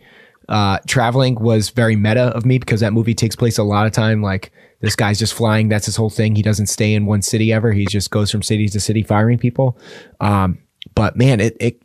[0.50, 3.91] uh, traveling was very meta of me because that movie takes place a lot of
[3.91, 4.22] time.
[4.22, 5.67] Like this guy's just flying.
[5.67, 6.36] That's his whole thing.
[6.36, 7.72] He doesn't stay in one city ever.
[7.74, 9.78] He just goes from city to city firing people.
[10.20, 10.60] Um,
[10.96, 11.82] but man, it, it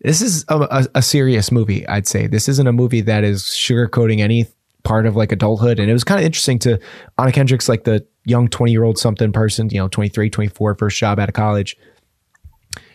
[0.00, 1.86] this is a, a, serious movie.
[1.88, 4.46] I'd say this isn't a movie that is sugarcoating any
[4.82, 5.80] part of like adulthood.
[5.80, 6.78] And it was kind of interesting to
[7.18, 10.98] Anna Kendrick's like the young 20 year old something person, you know, 23, 24, first
[10.98, 11.76] job out of college.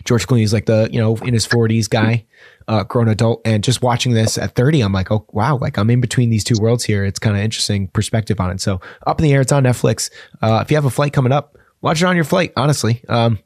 [0.05, 2.25] George Clooney's like the, you know, in his 40s guy,
[2.67, 3.41] uh, grown adult.
[3.43, 6.43] And just watching this at 30, I'm like, oh, wow, like I'm in between these
[6.43, 7.03] two worlds here.
[7.03, 8.61] It's kind of interesting perspective on it.
[8.61, 10.09] So up in the air, it's on Netflix.
[10.41, 13.03] Uh, if you have a flight coming up, watch it on your flight, honestly.
[13.09, 13.39] Um,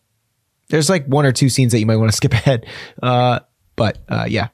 [0.73, 2.65] there's like one or two scenes that you might want to skip ahead.
[3.01, 3.41] Uh,
[3.75, 4.47] but uh, yeah,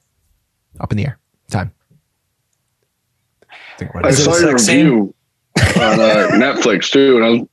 [0.82, 1.18] up in the air.
[1.50, 1.72] Time.
[3.50, 4.20] I think what I it is.
[4.20, 4.86] it saw your sex scene?
[4.86, 5.16] review
[5.58, 7.48] on uh, Netflix too, and I was,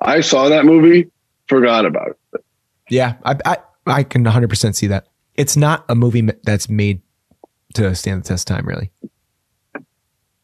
[0.00, 1.10] I saw that movie,
[1.48, 2.44] forgot about it.
[2.88, 5.08] Yeah, I, I I can 100% see that.
[5.34, 7.02] It's not a movie that's made
[7.74, 8.90] to stand the test of time, really.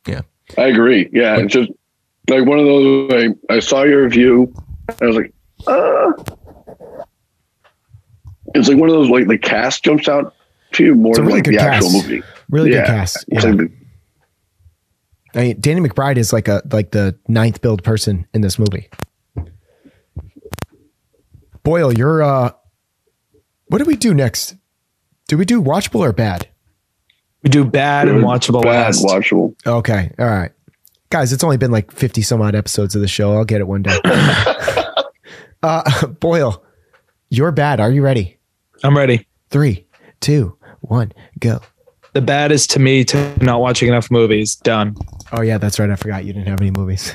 [0.07, 0.21] Yeah,
[0.59, 1.09] I agree.
[1.13, 1.71] Yeah, it's just
[2.29, 3.11] like one of those.
[3.11, 4.53] Like, I saw your review,
[5.01, 5.33] I was like,
[5.67, 6.13] uh.
[8.55, 10.35] It's like one of those like the cast jumps out
[10.73, 12.09] to you more It's a than really like good the actual cast.
[12.09, 12.23] movie.
[12.51, 12.77] Really Yeah.
[12.83, 13.25] good cast.
[13.29, 13.51] It's Yeah.
[13.53, 13.71] like,
[15.35, 18.89] I mean, Danny McBride is like a like the ninth build person in this movie.
[21.63, 22.51] Boyle, you're uh
[23.67, 24.55] what do we do next?
[25.29, 26.49] Do we do watchable or bad?
[27.43, 29.05] We do bad and watchable bad last.
[29.05, 29.55] watchable.
[29.67, 30.51] Okay, all right.
[31.11, 33.35] Guys, it's only been like 50 some odd episodes of the show.
[33.35, 33.99] I'll get it one day.
[35.61, 36.63] Uh, Boyle,
[37.31, 37.81] you're bad.
[37.81, 38.38] Are you ready?
[38.85, 39.27] I'm ready.
[39.51, 39.87] Three,
[40.21, 41.61] two, one, go.
[42.13, 44.57] The bad is to me to not watching enough movies.
[44.57, 44.95] Done.
[45.33, 45.91] Oh yeah, that's right.
[45.91, 47.15] I forgot you didn't have any movies.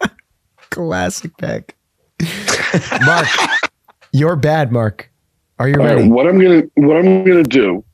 [0.70, 1.76] Classic pick.
[3.04, 3.26] Marc,
[4.12, 4.72] you're bad.
[4.72, 5.10] Marc,
[5.58, 6.08] are you All right, ready?
[6.08, 7.84] what I'm gonna what I'm gonna do.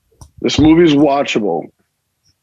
[0.41, 1.69] This movie's watchable,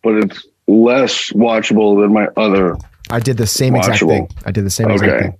[0.03, 2.75] but it's less watchable than my other.
[3.09, 4.27] I did the same exact thing.
[4.45, 5.21] I did the same exact Okay.
[5.23, 5.37] thing.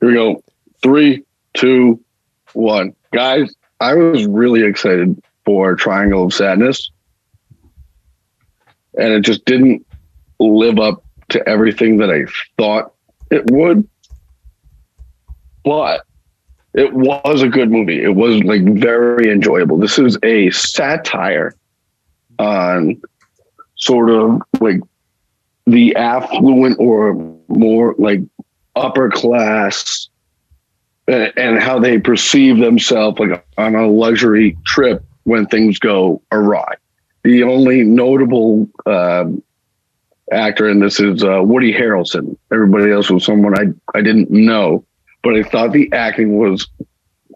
[0.00, 0.42] Here we go.
[0.82, 1.24] Three,
[1.58, 2.00] two,
[2.52, 2.94] one.
[3.12, 6.90] Guys, I was really excited for Triangle of Sadness.
[8.98, 9.86] And it just didn't
[10.40, 12.24] live up to everything that I
[12.56, 12.92] thought
[13.30, 13.88] it would.
[15.64, 16.04] But
[16.74, 18.02] it was a good movie.
[18.02, 19.78] It was like very enjoyable.
[19.78, 21.54] This is a satire
[22.38, 23.00] on
[23.76, 24.80] sort of like
[25.66, 27.14] the affluent or
[27.48, 28.20] more like
[28.76, 30.07] upper class
[31.08, 36.74] and, how they perceive themselves like on a luxury trip when things go awry.
[37.24, 39.42] The only notable um,
[40.30, 42.36] actor in this is uh, Woody Harrelson.
[42.52, 44.84] Everybody else was someone I, I didn't know,
[45.22, 46.68] but I thought the acting was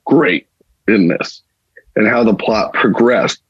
[0.05, 0.49] great
[0.87, 1.43] in this
[1.97, 3.41] and how the plot progressed.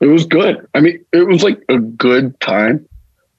[0.00, 0.66] It was good.
[0.74, 2.88] I mean, it was like a good time,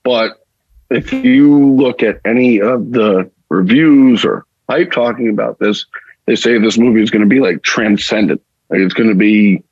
[0.04, 0.46] but
[0.90, 5.86] if you look at any of the reviews or hype talking about this,
[6.26, 8.42] they say this movie is going to be like transcendent.
[8.70, 9.64] Like it's going to be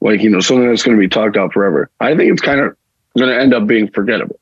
[0.00, 1.90] like, you know, something that's going to be talked about forever.
[2.00, 2.76] I think it's kind of
[3.16, 4.38] going to end up being forgettable.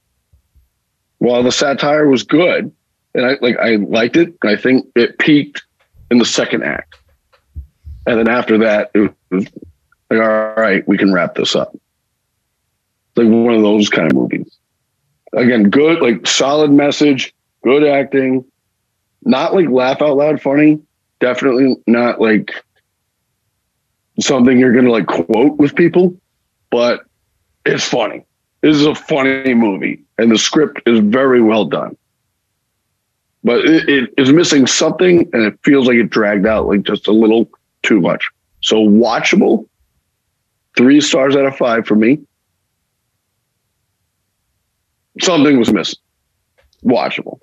[1.19, 2.73] While the satire was good
[3.15, 4.35] and I like, I liked it.
[4.43, 5.63] I think it peaked
[6.11, 6.97] in the second act.
[8.07, 9.47] And then after that, it was
[10.11, 11.75] like, all right, we can wrap this up.
[13.17, 14.59] Like one of those kind of movies
[15.37, 18.45] again, good, like solid message, good acting,
[19.25, 20.81] not like laugh out loud funny.
[21.21, 22.53] Definitely not like
[24.21, 26.17] something you're gonna like quote with people,
[26.71, 27.05] but
[27.65, 28.25] it's funny.
[28.61, 31.97] This is a funny movie, and the script is very well done.
[33.43, 37.07] But it, it is missing something, and it feels like it dragged out like just
[37.07, 37.51] a little
[37.83, 38.31] too much.
[38.63, 39.69] So watchable,
[40.77, 42.21] three stars out of five for me.
[45.21, 45.99] Something was missing.
[46.83, 47.39] Watchable.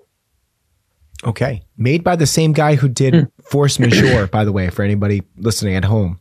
[1.23, 1.63] Okay.
[1.77, 5.75] Made by the same guy who did Force Majeure, by the way, for anybody listening
[5.75, 6.19] at home.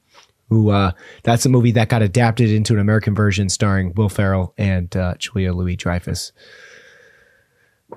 [0.51, 0.91] Who uh
[1.23, 5.15] that's a movie that got adapted into an American version starring Will Ferrell and uh,
[5.17, 6.33] Julia Louis Dreyfus.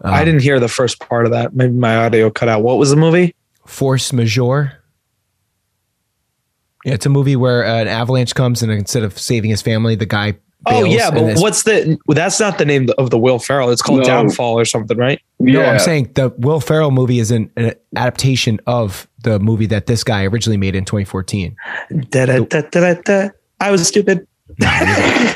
[0.04, 1.56] I didn't hear the first part of that.
[1.56, 2.62] Maybe my audio cut out.
[2.63, 3.36] What was the movie?
[3.66, 4.74] Force Majeure.
[6.86, 9.96] Yeah, it's a movie where uh, an avalanche comes and instead of saving his family,
[9.96, 10.38] the guy.
[10.66, 11.98] Oh yeah, but what's the?
[12.08, 13.70] That's not the name of the Will Ferrell.
[13.70, 14.06] It's called No.
[14.06, 15.20] Downfall or something, right?
[15.44, 15.72] No, Yeah.
[15.72, 20.04] I'm saying the Will Ferrell movie is an, an adaptation of the movie that this
[20.04, 21.56] guy originally made in 2014.
[22.10, 23.30] Da, da, da, da, da, da.
[23.60, 24.28] I was stupid.
[24.62, 25.36] I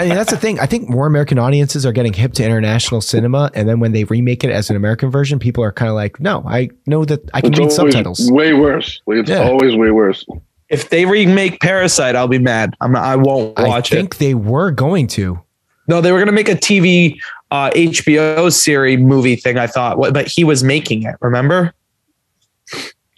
[0.00, 0.58] mean, that's the thing.
[0.60, 4.04] I think more American audiences are getting hip to international cinema, and then when they
[4.04, 7.20] remake it as an American version, people are kind of like, "No, I know that
[7.34, 9.00] I can It's read subtitles." way worse.
[9.06, 9.42] It's Yeah.
[9.44, 10.24] always way worse.
[10.68, 12.74] If they remake Parasite, I'll be mad.
[12.80, 13.94] I'm not, I won't watch it.
[13.96, 14.18] I think it.
[14.18, 15.40] they were going to.
[15.88, 17.18] No, they were gonna make a TV
[17.50, 19.58] uh, HBO series movie thing.
[19.58, 21.16] I thought, but he was making it.
[21.20, 21.72] Remember,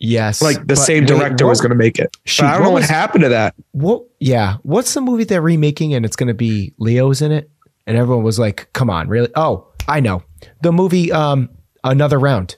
[0.03, 2.17] Yes, like the but same wait, director what- was gonna make it.
[2.25, 3.55] Shoot, I don't know what was- happened to that.
[3.73, 4.05] What?
[4.19, 7.51] Yeah, what's the movie they're remaking, and it's going to be Leo's in it,
[7.87, 10.23] and everyone was like, "Come on, really?" Oh, I know
[10.63, 11.13] the movie.
[11.13, 11.51] Um,
[11.85, 12.57] Another Round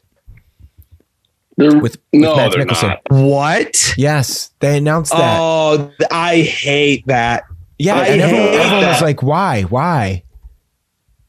[1.57, 2.89] They're, with, with no, Mads they're Mikkelsen.
[2.89, 3.01] not.
[3.11, 3.95] What?
[3.97, 5.39] Yes, they announced that.
[5.41, 7.45] Oh, I hate that.
[7.79, 9.63] yeah, I and everyone, hate everyone was like, "Why?
[9.63, 10.23] Why?"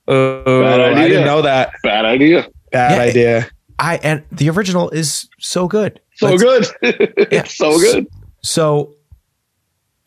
[0.08, 1.08] Oh, Bad I idea.
[1.08, 1.74] didn't know that.
[1.84, 2.48] Bad idea.
[2.72, 3.50] Bad Yeah, idea.
[3.80, 6.00] I and the original is so good.
[6.16, 6.66] So Let's- good.
[7.32, 7.40] Yeah.
[7.42, 8.08] it's so good.
[8.42, 8.96] So,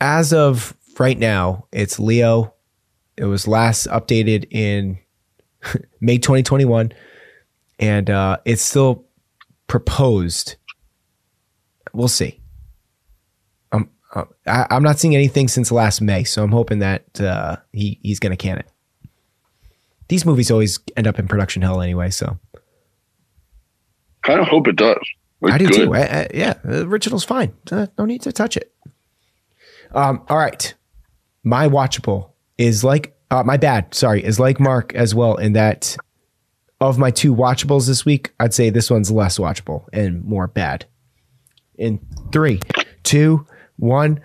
[0.00, 2.52] as of right now, it's Leo.
[3.16, 4.98] It was last updated in
[6.00, 6.92] May 2021,
[7.78, 9.04] and uh, it's still
[9.68, 10.56] proposed.
[11.94, 12.40] We'll see.
[13.72, 17.56] Um, uh, I, I'm not seeing anything since last May, so I'm hoping that uh,
[17.72, 18.70] he he's going to can it.
[20.08, 22.38] These movies always end up in production hell anyway, so
[24.22, 24.98] Kind of hope it does.
[25.40, 25.74] Like, I do good.
[25.74, 25.94] too.
[25.94, 27.54] I, I, yeah, the original's fine.
[27.70, 28.72] Uh, no need to touch it.
[29.92, 30.74] Um, all right,
[31.44, 33.94] my watchable is like uh, my bad.
[33.94, 35.96] Sorry, is like Marc as well in that
[36.80, 40.84] of my two watchables this week, I'd say this one's less watchable and more bad.
[41.76, 42.00] In
[42.32, 42.60] three,
[43.02, 44.20] two, one.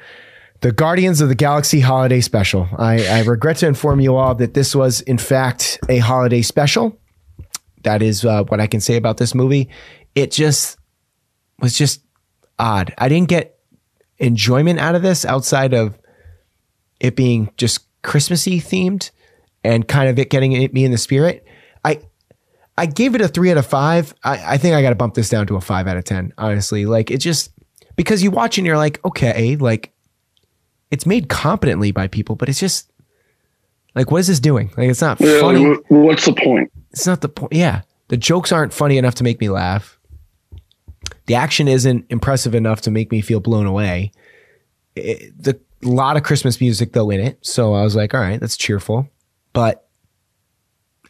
[0.61, 2.69] The Guardians of the Galaxy Holiday Special.
[2.77, 6.99] I, I regret to inform you all that this was, in fact, a holiday special
[7.83, 9.69] that is uh, what I can say about this movie.
[10.13, 10.77] It just
[11.59, 12.03] was just
[12.59, 12.93] odd.
[12.99, 13.57] I didn't get
[14.19, 15.97] enjoyment out of this outside of
[16.99, 19.09] it being just Christmassy themed
[19.63, 21.43] and kind of it getting me in the spirit.
[21.83, 22.01] I
[22.77, 24.13] I gave it a three out of five.
[24.23, 26.33] I, I think I got to bump this down to a five out of ten.
[26.37, 27.51] Honestly, like it just
[27.95, 29.91] because you watch and you're like, okay, like
[30.91, 32.91] it's made competently by people, but it's just
[33.95, 34.69] like, what is this doing?
[34.77, 35.63] Like, it's not Yeah, funny.
[35.63, 36.71] wh- what's the point?
[36.91, 37.53] It's not the point.
[37.53, 39.97] Yeah, the jokes aren't funny enough to make me laugh.
[41.25, 44.11] The action isn't impressive enough to make me feel blown away.
[44.95, 48.19] It, the a lot of Christmas music though in it, so I was like, all
[48.21, 49.07] right, that's cheerful.
[49.53, 49.87] But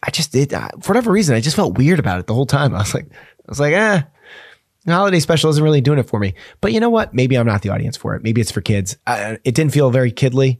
[0.04, 2.46] I just did uh, for whatever reason, I just felt weird about it the whole
[2.46, 2.74] time.
[2.74, 4.04] I was like, I was like, eh,
[4.86, 6.34] the holiday special isn't really doing it for me.
[6.60, 7.14] But you know what?
[7.14, 8.24] Maybe I'm not the audience for it.
[8.24, 8.98] Maybe it's for kids.
[9.06, 10.60] Uh, it didn't feel very kidly.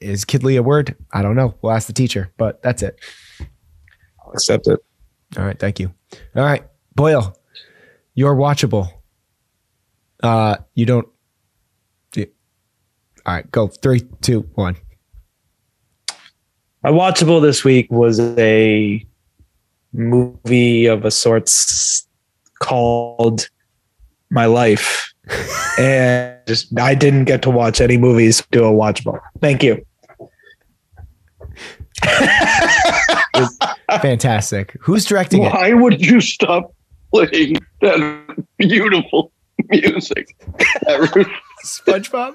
[0.00, 0.94] Is kidly a word?
[1.12, 1.54] I don't know.
[1.60, 2.32] We'll ask the teacher.
[2.36, 3.00] But that's it.
[4.24, 4.78] I'll accept it.
[5.36, 5.92] All right, thank you.
[6.36, 7.36] All right, Boyle,
[8.14, 8.90] you're watchable.
[10.22, 11.08] Uh, you don't.
[12.14, 12.30] you-
[13.26, 14.76] All right, go three, two, one.
[16.84, 19.04] My watchable this week was a
[19.92, 22.06] movie of a sorts
[22.58, 23.48] called
[24.30, 25.12] My Life.
[25.78, 29.20] and just I didn't get to watch any movies do a watchable.
[29.40, 29.84] Thank you.
[34.00, 34.76] Fantastic.
[34.80, 35.52] Who's directing it?
[35.52, 36.74] Why would you stop
[37.12, 39.32] playing that beautiful
[39.68, 40.36] music?
[40.82, 41.28] That-
[41.64, 42.34] SpongeBob.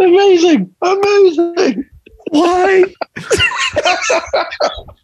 [0.00, 1.88] amazing, amazing.
[2.30, 2.84] Why?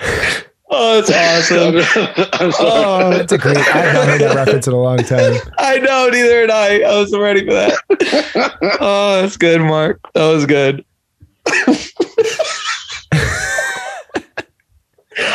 [0.70, 1.76] oh, that's awesome.
[2.34, 2.70] I'm sorry.
[2.70, 3.56] Oh, that's a great.
[3.56, 5.34] I have not heard that reference in a long time.
[5.58, 6.80] I know, neither did I.
[6.80, 8.78] I was ready for that.
[8.80, 10.00] oh, that's good, Marc.
[10.14, 10.84] That was good.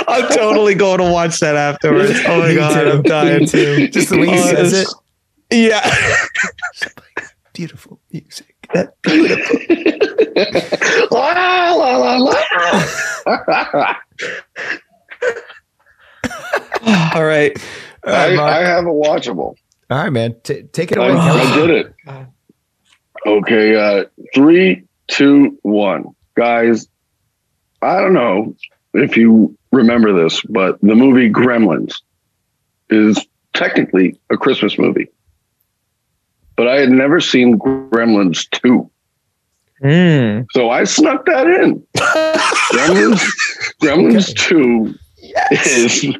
[0.08, 2.20] I'm totally going to watch that afterwards.
[2.26, 2.88] Oh my god.
[2.88, 3.88] I'm dying too.
[3.90, 4.88] Just the way he Oh, says it.
[5.52, 5.88] Yeah.
[7.54, 8.56] Beautiful music.
[8.74, 8.94] That
[11.12, 12.34] la, la, la, la.
[13.28, 13.38] All
[17.24, 17.58] right.
[18.06, 18.36] All I.
[18.38, 19.56] I have a watchable.
[19.90, 20.36] All right, man.
[20.44, 21.20] T- take it I, away.
[21.20, 21.96] I did it.
[23.26, 26.16] Okay, uh, three, two, one.
[26.36, 26.88] Guys,
[27.82, 28.56] I don't know
[28.94, 31.96] if you remember this, but the movie Gremlins
[32.90, 35.08] is technically a Christmas movie.
[36.56, 38.90] But I had never seen Gremlins 2.
[39.84, 40.46] Mm.
[40.52, 41.86] So I snuck that in.
[42.72, 43.24] Gremlins,
[43.82, 44.96] Gremlins 2
[45.52, 46.16] is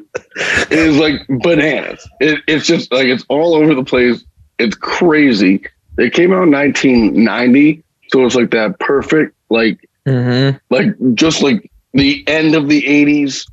[0.70, 2.06] is like bananas.
[2.20, 4.24] It, it's just like it's all over the place.
[4.58, 5.64] It's crazy.
[5.98, 10.56] It came out in 1990, so it's like that perfect, like Mm-hmm.
[10.70, 13.44] like just like the end of the 80s,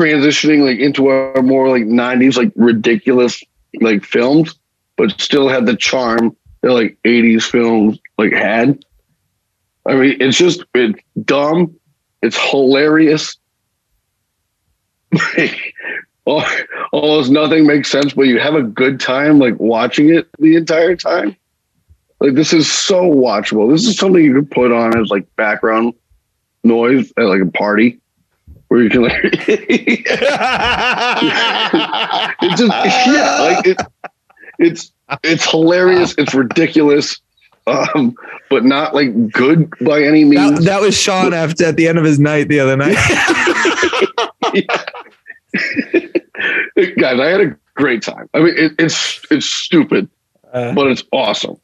[0.00, 3.42] transitioning like into a more like 90s, like ridiculous
[3.82, 4.54] like films,
[4.96, 8.84] but still had the charm that like 80s films like had.
[9.86, 11.74] I mean, it's just it's dumb.
[12.22, 13.36] It's hilarious.
[16.26, 20.96] Almost nothing makes sense, but you have a good time like watching it the entire
[20.96, 21.36] time.
[22.20, 23.70] Like this is so watchable.
[23.70, 25.92] This is something you could put on as like background
[26.62, 28.00] noise at like a party
[28.68, 30.06] where you can like it
[32.56, 32.72] just
[33.06, 33.76] yeah, like it
[34.58, 37.20] it's it's hilarious, it's ridiculous,
[37.66, 38.14] um,
[38.50, 40.58] but not like good by any means.
[40.58, 42.96] That, that was Sean after at the end of his night the other night.
[46.98, 48.28] Guys, I had a great time.
[48.34, 50.08] I mean, it, it's it's stupid,
[50.52, 51.56] Uh, but it's awesome.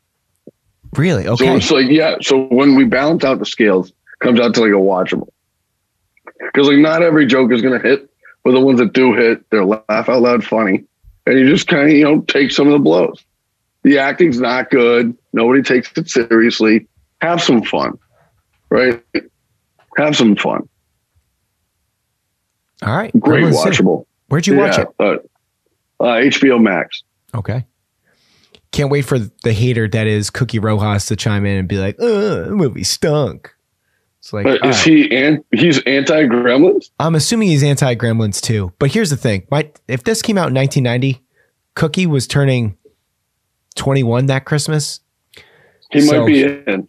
[0.96, 1.24] Really?
[1.24, 1.56] So Okay.
[1.56, 2.16] it's like, yeah.
[2.20, 5.28] So when we balance out the scales, it comes out to like a watchable.
[6.40, 8.08] Because like not every joke is gonna hit,
[8.44, 10.84] but the ones that do hit, they're laugh out loud funny,
[11.26, 13.22] and you just kind of you know take some of the blows.
[13.82, 15.16] The acting's not good.
[15.32, 16.86] Nobody takes it seriously.
[17.20, 17.98] Have some fun,
[18.68, 19.02] right?
[19.96, 20.68] Have some fun.
[22.82, 23.12] All right.
[23.18, 24.06] Great watchable.
[24.28, 24.88] Where'd you watch it?
[24.98, 25.16] Uh,
[26.00, 27.02] uh, HBO Max.
[27.34, 27.66] Okay.
[28.72, 31.96] Can't wait for the hater that is Cookie Rojas to chime in and be like,
[32.00, 33.52] uh, the movie stunk.
[34.20, 34.86] It's like, Uh, all is right.
[34.86, 35.16] he?
[35.16, 36.90] An- he's anti Gremlins.
[37.00, 38.72] I'm assuming he's anti Gremlins too.
[38.78, 41.24] But here's the thing: my if this came out in 1990,
[41.74, 42.76] Cookie was turning
[43.76, 45.00] 21 that Christmas.
[45.90, 46.86] He So- might be in.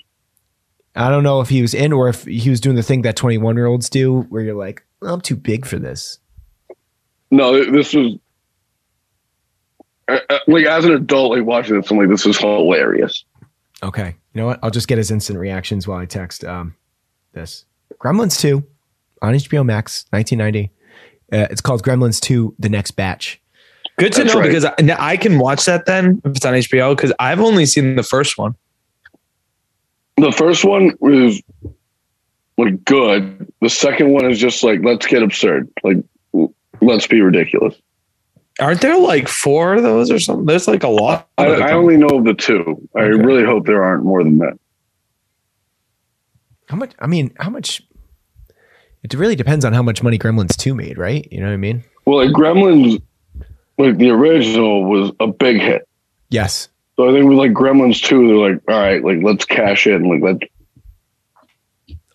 [0.96, 3.16] I don't know if he was in or if he was doing the thing that
[3.16, 6.20] 21 year olds do, where you're like, I'm too big for this.
[7.32, 8.18] No, this was
[10.10, 13.24] uh, uh, like as an adult, like watching this, I'm like, this is hilarious.
[13.84, 14.60] Okay, you know what?
[14.62, 16.76] I'll just get his instant reactions while I text um
[17.34, 17.66] this.
[18.00, 18.62] Gremlins 2
[19.22, 20.72] on HBO Max, 1990.
[21.32, 23.40] Uh, it's called Gremlins 2 The Next Batch.
[23.98, 24.48] Good to That's know right.
[24.48, 27.96] because I, I can watch that then if it's on HBO because I've only seen
[27.96, 28.56] the first one.
[30.18, 31.42] The first one was
[32.58, 33.52] like good.
[33.62, 35.70] The second one is just like let's get absurd.
[35.84, 35.98] Like
[36.82, 37.76] let's be ridiculous.
[38.60, 40.46] Aren't there like four of those or something?
[40.46, 41.28] There's like a lot.
[41.38, 41.46] I.
[41.48, 42.88] I only know of the two.
[42.96, 43.24] I Okay.
[43.24, 44.58] really hope there aren't more than that.
[46.68, 46.92] How much?
[47.00, 47.82] I mean, how much?
[49.04, 51.28] It really depends on how much money Gremlins 2 made, right?
[51.32, 51.84] You know what I mean?
[52.06, 53.02] Well, like Gremlins,
[53.82, 55.88] like the original was a big hit.
[56.30, 56.70] Yes.
[56.96, 60.08] So I think with like Gremlins 2, they're like, all right, like let's cash in.
[60.08, 60.52] Like let's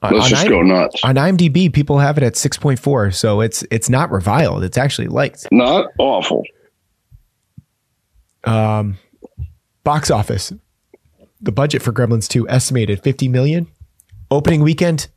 [0.03, 1.03] let's on just go nuts.
[1.03, 4.65] on IMDb, people have it at 6.4, so it's it's not reviled.
[4.65, 5.47] It's actually liked.
[5.51, 6.45] Not awful.
[8.45, 8.99] Um,
[9.83, 10.53] box office.
[11.41, 13.67] The budget for Gremlins 2 estimated 50 million.
[14.31, 15.09] Opening weekend,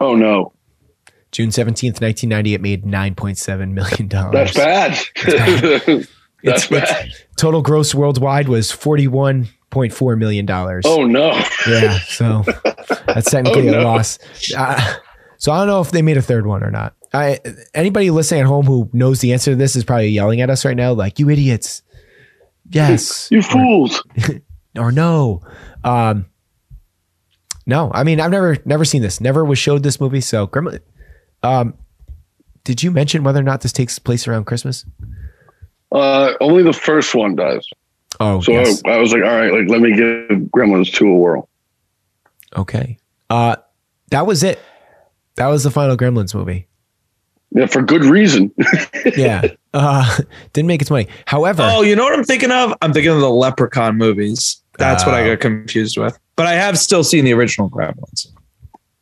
[0.00, 0.52] Oh no,
[1.32, 4.52] June 17th, 1990, it made 9.7 million dollars.
[4.54, 4.98] that's bad.
[6.42, 7.10] that's It's- bad.
[7.36, 10.84] Total gross worldwide was 41.4 million dollars.
[10.86, 11.30] Oh no.
[11.66, 12.44] Yeah, so
[13.06, 14.18] that's technically Oh, a loss.
[14.56, 14.94] Uh,
[15.38, 16.94] so I don't know if they made a third one or not.
[17.14, 17.40] I
[17.74, 20.64] anybody listening at home who knows the answer to this is probably yelling at us
[20.64, 21.82] right now, like you idiots.
[22.68, 24.02] Yes, You fools.
[24.78, 25.40] or no.
[25.82, 26.26] Um,
[27.66, 29.20] no, I mean I've never never seen this.
[29.20, 30.20] Never was showed this movie.
[30.20, 30.80] So Gremlin.
[31.42, 31.74] Um,
[32.64, 34.84] did you mention whether or not this takes place around Christmas?
[35.92, 37.68] Uh, only the first one does.
[38.20, 38.82] Oh, So yes.
[38.84, 41.48] I, I was like, all right, like let me give Gremlins 2 a whirl.
[42.56, 42.98] okay.
[43.30, 43.56] Uh,
[44.10, 44.58] that was it.
[45.36, 46.66] That was the final Gremlins movie.
[47.52, 48.52] Yeah, for good reason.
[49.16, 49.42] Yeah.
[49.72, 50.18] Uh,
[50.52, 51.06] didn't make its money.
[51.26, 52.74] However, Oh, you know what I'm thinking of?
[52.82, 54.62] I'm thinking of the Leprechaun movies.
[54.78, 56.18] That's what I got confused with.
[56.36, 58.28] But I have still seen the original Gremlins.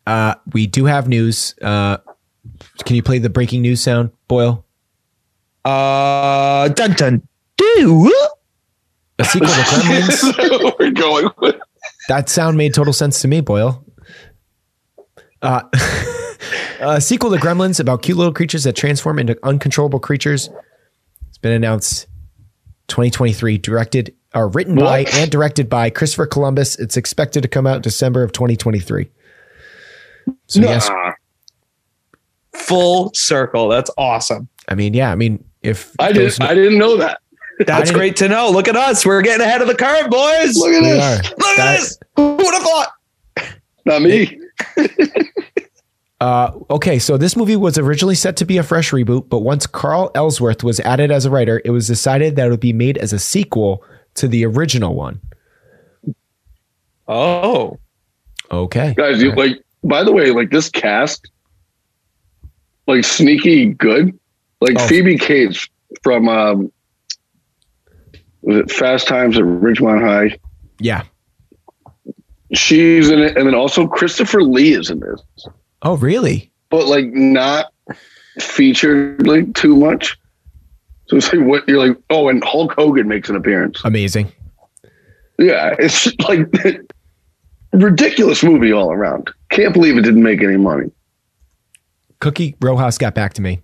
[0.06, 1.54] Uh, we do have news.
[1.62, 1.98] Uh,
[2.84, 4.64] can you play the breaking news sound, Boyle?
[5.64, 7.26] Uh, dun dun
[7.56, 8.12] do.
[9.18, 10.76] A sequel to Gremlins.
[10.78, 11.56] We're going with.
[12.08, 13.84] that sound made total sense to me, Boyle.
[15.42, 15.62] Uh,
[16.80, 20.48] a sequel to Gremlins about cute little creatures that transform into uncontrollable creatures.
[21.28, 22.06] It's been announced
[22.88, 25.14] 2023, directed or written by What?
[25.16, 26.78] and directed by Christopher Columbus.
[26.78, 29.10] It's expected to come out December of 2023.
[30.46, 31.12] So yes, Nah.
[32.58, 33.68] Full circle.
[33.68, 34.48] That's awesome.
[34.68, 36.40] I mean, yeah, I mean, if I didn't.
[36.42, 37.20] I didn't know that.
[37.66, 38.50] That's great to know.
[38.50, 39.04] Look at us.
[39.04, 40.56] We're getting ahead of the curve, boys.
[40.56, 41.02] Look at we this.
[41.02, 41.22] are.
[41.38, 41.98] Look That- at this.
[42.16, 42.88] Who would have thought?
[43.84, 44.40] Not me.
[46.20, 49.68] Uh, okay, so this movie was originally set to be a fresh reboot, but once
[49.68, 52.98] Carl Ellsworth was added as a writer, it was decided that it would be made
[52.98, 53.84] as a sequel
[54.14, 55.20] to the original one.
[57.06, 57.78] Oh.
[58.50, 58.94] Okay.
[58.96, 61.30] Guys, you, like, by the way, like this cast,
[62.88, 64.18] like sneaky good.
[64.60, 64.86] Like Oh.
[64.88, 65.68] Phoebe Cates
[66.02, 66.72] from, um,
[68.42, 70.38] was it Fast Times at Ridgemont High?
[70.80, 71.04] Yeah.
[72.54, 73.36] She's in it.
[73.36, 75.22] And then also Christopher Lee is in this,
[75.82, 76.50] Oh, really?
[76.70, 77.72] but like not
[78.40, 80.18] featured like too much.
[81.08, 83.80] So it's like what you're like, oh, and Hulk Hogan makes an appearance.
[83.84, 84.30] Amazing.
[85.38, 86.46] Yeah, it's like
[87.72, 89.30] ridiculous movie all around.
[89.50, 90.90] Can't believe it didn't make any money.
[92.20, 93.60] Cookie Rojas got back to me.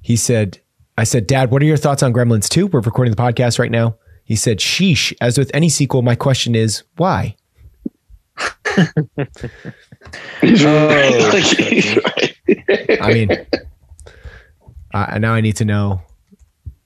[0.00, 0.60] He said,
[0.98, 2.66] I said, Dad, what are your thoughts on Gremlins 2?
[2.66, 3.96] We're recording the podcast right now.
[4.24, 5.14] He said, Sheesh.
[5.20, 7.36] As with any sequel, my question is, why?
[10.40, 11.12] He's Oh, right.
[11.32, 13.00] Like, he's right.
[13.00, 13.46] I mean,
[14.92, 16.02] uh, now I need to know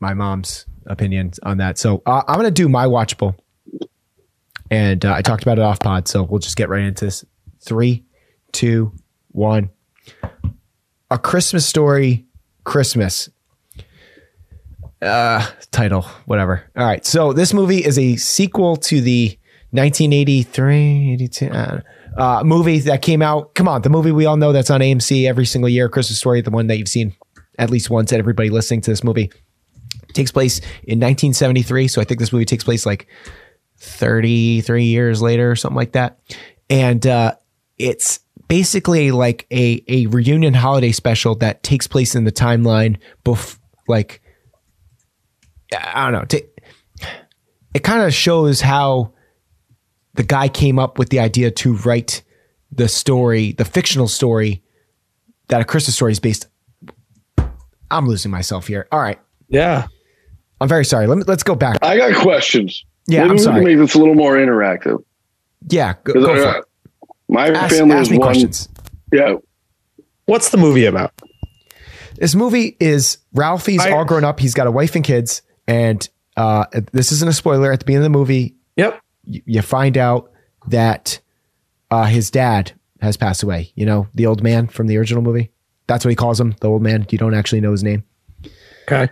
[0.00, 1.78] my mom's opinion on that.
[1.78, 3.34] So uh, I'm going to do my watchable.
[4.70, 6.08] And uh, I talked about it off pod.
[6.08, 7.24] So we'll just get right into this.
[7.60, 8.04] Three,
[8.52, 8.92] two,
[9.28, 9.70] one.
[11.10, 12.26] A Christmas Story
[12.64, 13.28] Christmas.
[15.00, 16.64] Uh, title, whatever.
[16.76, 17.04] All right.
[17.04, 19.38] So this movie is a sequel to the
[19.70, 21.80] 1983, 82, uh,
[22.16, 23.54] uh, movie that came out.
[23.54, 26.40] Come on, the movie we all know that's on AMC every single year, Christmas Story,
[26.40, 27.14] the one that you've seen
[27.58, 28.12] at least once.
[28.12, 29.30] At everybody listening to this movie
[30.12, 31.88] takes place in 1973.
[31.88, 33.06] So I think this movie takes place like
[33.78, 36.18] 33 years later or something like that.
[36.70, 37.34] And uh,
[37.78, 43.58] it's basically like a a reunion holiday special that takes place in the timeline bef-
[43.88, 44.22] like
[45.76, 46.24] I don't know.
[46.24, 47.08] ta-
[47.74, 49.12] It kind of shows how
[50.14, 52.22] the guy came up with the idea to write
[52.72, 54.62] the story, the fictional story
[55.48, 56.46] that a Christmas story is based.
[57.90, 58.88] I'm losing myself here.
[58.90, 59.18] All right.
[59.48, 59.86] Yeah.
[60.60, 61.06] I'm very sorry.
[61.06, 61.78] Let me, let's go back.
[61.82, 62.84] I got questions.
[63.06, 63.56] Yeah, Maybe I'm we sorry.
[63.56, 65.04] can make this a little more interactive.
[65.68, 66.64] Yeah, go, 'Cause, go for it.
[67.28, 68.26] My Ask, family ask is me one.
[68.28, 68.68] questions.
[69.12, 69.36] Yeah,
[70.26, 71.12] What's the movie about?
[72.16, 74.40] This movie is Ralphie's I- all grown up.
[74.40, 77.72] He's got a wife and kids, and uh, this isn't a spoiler.
[77.72, 79.00] At the beginning of the movie, Yep.
[79.26, 80.30] y- you find out
[80.68, 81.20] that
[81.90, 83.70] uh, his dad has passed away.
[83.74, 85.50] You know, the old man from the original movie.
[85.86, 87.06] That's what he calls him, the old man.
[87.10, 88.02] You don't actually know his name.
[88.90, 89.08] Okay.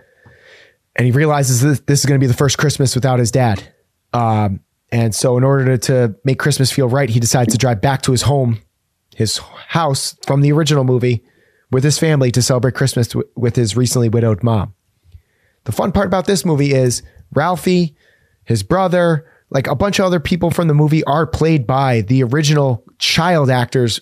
[0.95, 3.63] and he realizes that this is going to be the first Christmas without his dad.
[4.13, 4.59] Um,
[4.95, 8.01] and so, in order to, to make Christmas feel right, he decides to drive back
[8.03, 8.59] to his home,
[9.13, 11.21] his house from the original movie,
[11.69, 14.73] with his family to celebrate Christmas with his recently widowed mom.
[15.65, 17.97] The fun part about this movie is Ralphie,
[18.45, 22.23] his brother, like a bunch of other people from the movie are played by the
[22.23, 23.99] original child actors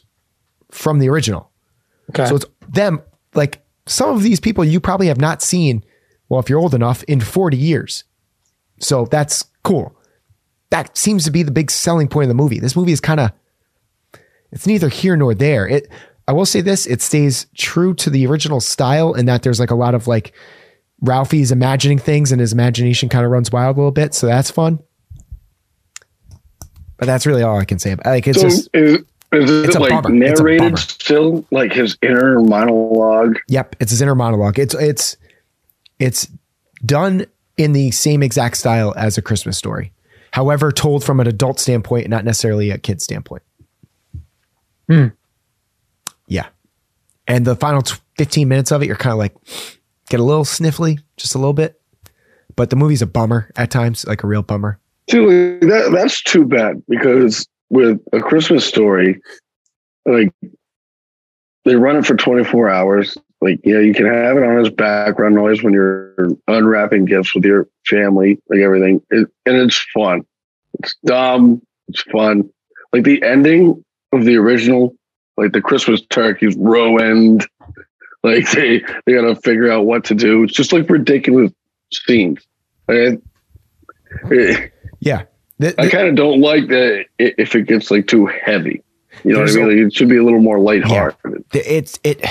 [0.69, 1.49] from the original.
[2.11, 2.27] Okay.
[2.27, 3.01] So it's them,
[3.33, 5.83] like some of these people you probably have not seen,
[6.29, 8.03] well, if you're old enough, in 40 years.
[8.79, 9.97] So that's cool.
[10.73, 12.59] That seems to be the big selling point of the movie.
[12.59, 13.31] This movie is kind of,
[14.51, 15.67] it's neither here nor there.
[15.67, 15.87] It,
[16.27, 19.69] I will say this, it stays true to the original style in that there's like
[19.69, 20.33] a lot of like
[20.99, 24.15] Ralphie's imagining things and his imagination kind of runs wild a little bit.
[24.15, 24.79] So that's fun.
[26.97, 27.91] But that's really all I can say.
[27.91, 30.09] about Like it's so just, is, is it's it a like bummer.
[30.09, 33.37] Narrated still, like his inner monologue?
[33.47, 34.57] Yep, it's his inner monologue.
[34.57, 35.17] It's it's
[35.99, 36.27] it's
[36.83, 39.91] done in the same exact style as a Christmas story.
[40.33, 43.43] However, told from an adult standpoint, not necessarily a kid standpoint.
[44.89, 45.09] Hmm.
[46.27, 46.47] Yeah.
[47.27, 49.35] And the final t- 15 minutes of it, you're kind of like,
[50.09, 51.79] get a little sniffly, just a little bit.
[52.55, 54.79] But the movie's a bummer at times, like a real bummer.
[55.11, 59.21] See, that that's too bad because with a Christmas story,
[60.07, 60.33] like
[61.63, 63.15] they run it for 24 hours.
[63.43, 67.35] Like, you know you can have it on as background noise when you're unwrapping gifts
[67.35, 70.25] with your family, like everything, it, and it's fun.
[70.79, 71.61] It's dumb.
[71.89, 72.49] It's fun.
[72.93, 73.83] Like the ending
[74.13, 74.95] of the original,
[75.35, 77.45] like the Christmas turkey's ruined.
[78.25, 80.43] Like they they got to figure out what to do.
[80.43, 81.51] It's just like ridiculous
[81.91, 82.39] scenes.
[82.87, 83.21] And
[84.31, 84.71] it,
[85.01, 85.23] Yeah.
[85.59, 88.81] The- I kind of don't like that if it gets like too heavy.
[89.25, 89.67] You know what I mean?
[89.67, 91.43] Like, it should be a little more lighthearted.
[91.53, 92.23] it's it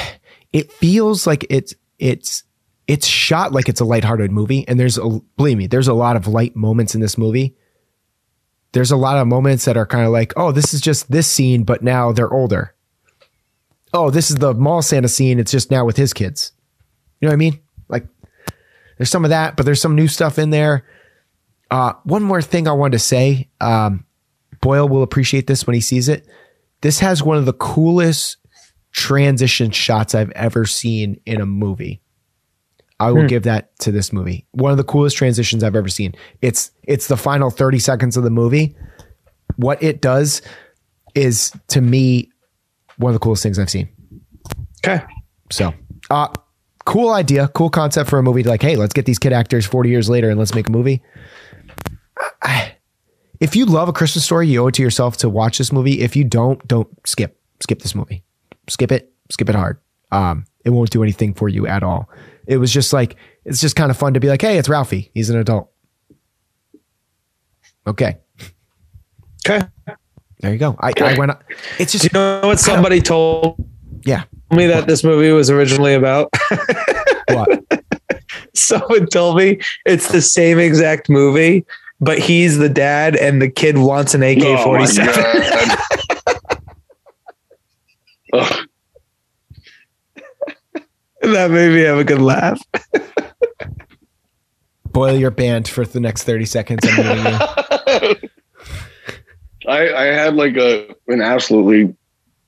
[0.52, 2.44] it feels like it's it's
[2.86, 4.66] it's shot like it's a lighthearted movie.
[4.68, 7.56] And there's a believe me there's a lot of light moments in this movie.
[8.72, 11.28] There's a lot of moments that are kind of like oh this is just this
[11.28, 12.74] scene but now they're older.
[13.92, 15.38] Oh this is the mall santa scene.
[15.38, 16.52] It's just now with his kids.
[17.20, 17.60] You know what i mean?
[17.88, 18.06] Like
[18.98, 20.84] there's some of that but there's some new stuff in there.
[21.70, 24.04] Uh, one more thing i wanted to say um,
[24.60, 26.26] boyle will appreciate this when he sees it.
[26.82, 28.36] This has one of the coolest
[28.92, 32.00] transition shots I've ever seen in a movie.
[33.00, 34.46] I will give that to this movie.
[34.52, 36.14] One of the coolest transitions I've ever seen.
[36.40, 38.76] It's it's the final 30 seconds of the movie.
[39.56, 40.40] What it does
[41.14, 42.30] is to me
[42.98, 43.88] one of the coolest things I've seen.
[44.86, 45.02] Okay.
[45.50, 45.74] So,
[46.10, 46.28] uh
[46.84, 49.88] cool idea, cool concept for a movie like, hey, let's get these kid actors 40
[49.90, 51.02] years later and let's make a movie.
[52.42, 52.76] I-
[53.40, 56.00] if you love a Christmas story, you owe it to yourself to watch this movie.
[56.02, 57.40] If you don't, don't skip.
[57.60, 58.22] Skip this movie.
[58.68, 59.12] Skip it.
[59.30, 59.78] Skip it hard.
[60.10, 62.08] Um, it won't do anything for you at all.
[62.46, 65.10] It was just like it's just kind of fun to be like, hey, it's Ralphie.
[65.14, 65.70] He's an adult.
[67.86, 68.16] Okay,
[69.48, 69.66] Okay.
[70.40, 70.76] there you go.
[70.80, 71.32] I, I went.
[71.80, 73.56] It's Do just you know what somebody told
[74.04, 74.22] yeah.
[74.52, 76.28] me that this movie was originally about?
[77.28, 77.62] What?
[78.54, 81.64] Someone told me it's the same exact movie,
[82.00, 85.14] but he's the dad and the kid wants an AK Oh, my 47.
[85.14, 85.78] God.
[88.32, 88.68] Ugh.
[91.22, 92.60] that made me have a good laugh.
[94.86, 96.80] Boyle your band for the next thirty seconds.
[96.84, 98.28] I'm you.
[99.68, 101.94] I, I had like a an absolutely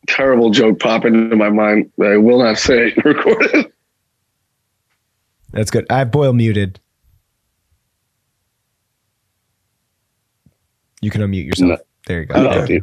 [0.07, 3.73] terrible joke pop into my mind that I will not say recorded.
[5.53, 5.87] That's good.
[5.89, 6.81] I have Boyle muted.
[11.01, 11.69] You can unmute yourself.
[11.69, 11.79] No.
[12.07, 12.43] There you go.
[12.43, 12.81] No, There.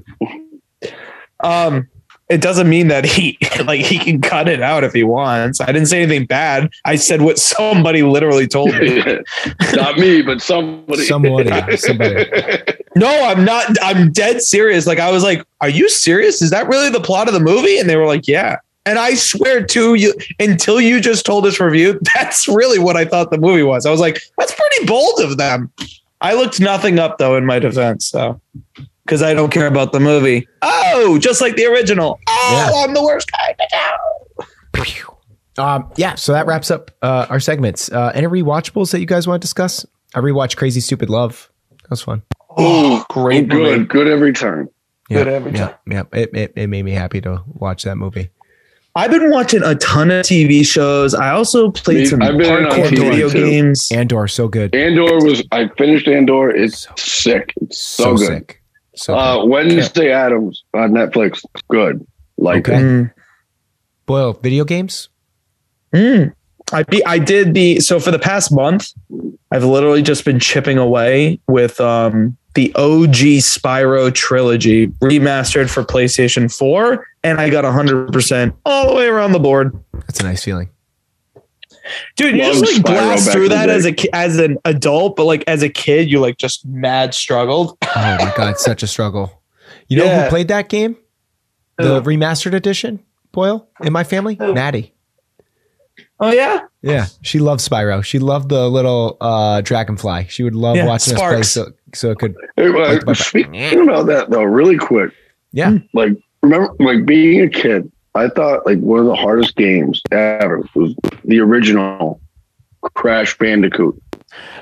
[1.41, 1.89] Um,
[2.31, 5.59] it doesn't mean that he like he can cut it out if he wants.
[5.59, 6.71] I didn't say anything bad.
[6.85, 9.03] I said what somebody literally told me.
[9.73, 11.03] Not me, but somebody.
[11.03, 12.25] Somebody, somebody.
[12.95, 13.75] no, I'm not.
[13.81, 14.87] I'm dead serious.
[14.87, 16.41] Like I was like, "Are you serious?
[16.41, 19.13] Is that really the plot of the movie?" And they were like, "Yeah." And I
[19.13, 23.37] swear to you, until you just told this review, that's really what I thought the
[23.37, 23.85] movie was.
[23.85, 25.71] I was like, "That's pretty bold of them."
[26.21, 28.39] I looked nothing up though in my defense, so
[29.05, 30.47] because I don't care about the movie.
[30.61, 32.19] Oh, just like the original.
[32.27, 32.83] Oh, Yeah.
[32.83, 33.55] I'm the worst guy.
[33.59, 33.97] in town.
[35.57, 37.91] Um, yeah, so that wraps up uh, our segments.
[37.91, 39.85] Uh, any rewatchables that you guys want to discuss?
[40.15, 41.51] I rewatched Crazy Stupid Love.
[41.83, 42.23] That was fun.
[42.57, 43.85] Oh, great good, movie.
[43.85, 44.69] good every time.
[45.09, 45.75] Good every yeah, time.
[45.87, 46.03] yeah.
[46.13, 48.29] It, it it made me happy to watch that movie.
[48.95, 51.13] I've been watching a ton of TV shows.
[51.13, 53.43] I also played Me- some I've been on hardcore video too.
[53.49, 53.89] games.
[53.91, 55.43] Andor, so good, Andor was.
[55.51, 56.49] I finished Andor.
[56.49, 57.53] It's So- sick.
[57.57, 58.27] It's so, so, good.
[58.27, 58.60] sick,
[59.01, 59.17] so.
[59.17, 61.43] Uh, Wednesday Addams on Netflix.
[61.69, 62.05] Good.
[62.37, 62.79] Like Okay.
[62.79, 63.13] Mm.
[64.05, 65.09] Boyle, video games.
[65.93, 66.33] Mm.
[66.73, 68.93] I be I did the so for the past month,
[69.51, 76.53] I've literally just been chipping away with um the OG Spyro trilogy remastered for PlayStation
[76.53, 79.73] 4, and I got 100% all the way around the board.
[79.93, 80.69] That's a nice feeling.
[82.15, 85.15] Dude, you Love just like Spyro blast through that as a ki- as an adult,
[85.15, 87.77] but like as a kid, you like just mad struggled.
[87.95, 89.41] Oh my god, such a struggle.
[89.87, 90.23] You know Yeah.
[90.23, 90.95] who played that game?
[91.77, 92.09] The Who?
[92.11, 92.99] remastered edition.
[93.31, 94.53] Boyle in my family, Who?
[94.53, 94.93] Maddie.
[96.19, 98.03] Oh yeah, Yeah, she loved Spyro.
[98.03, 100.27] She loved the little uh, dragonfly.
[100.29, 102.35] She would love Yeah, watching us play, so so it could.
[102.55, 105.11] Hey, uh, speaking about that though, really quick.
[105.51, 106.11] Yeah, Like
[106.43, 110.93] remember, like being a kid, I thought like one of the hardest games ever was
[111.23, 112.19] the original
[112.93, 114.01] Crash Bandicoot.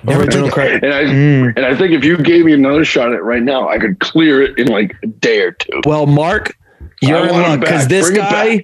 [0.04, 0.54] never did original it.
[0.54, 1.54] cra- And I Mm.
[1.58, 4.00] and I think if you gave me another shot at it right now, I could
[4.00, 5.82] clear it in like a day or two.
[5.86, 6.56] Well, Marc,
[7.02, 8.62] you're in luck because this Bring guy,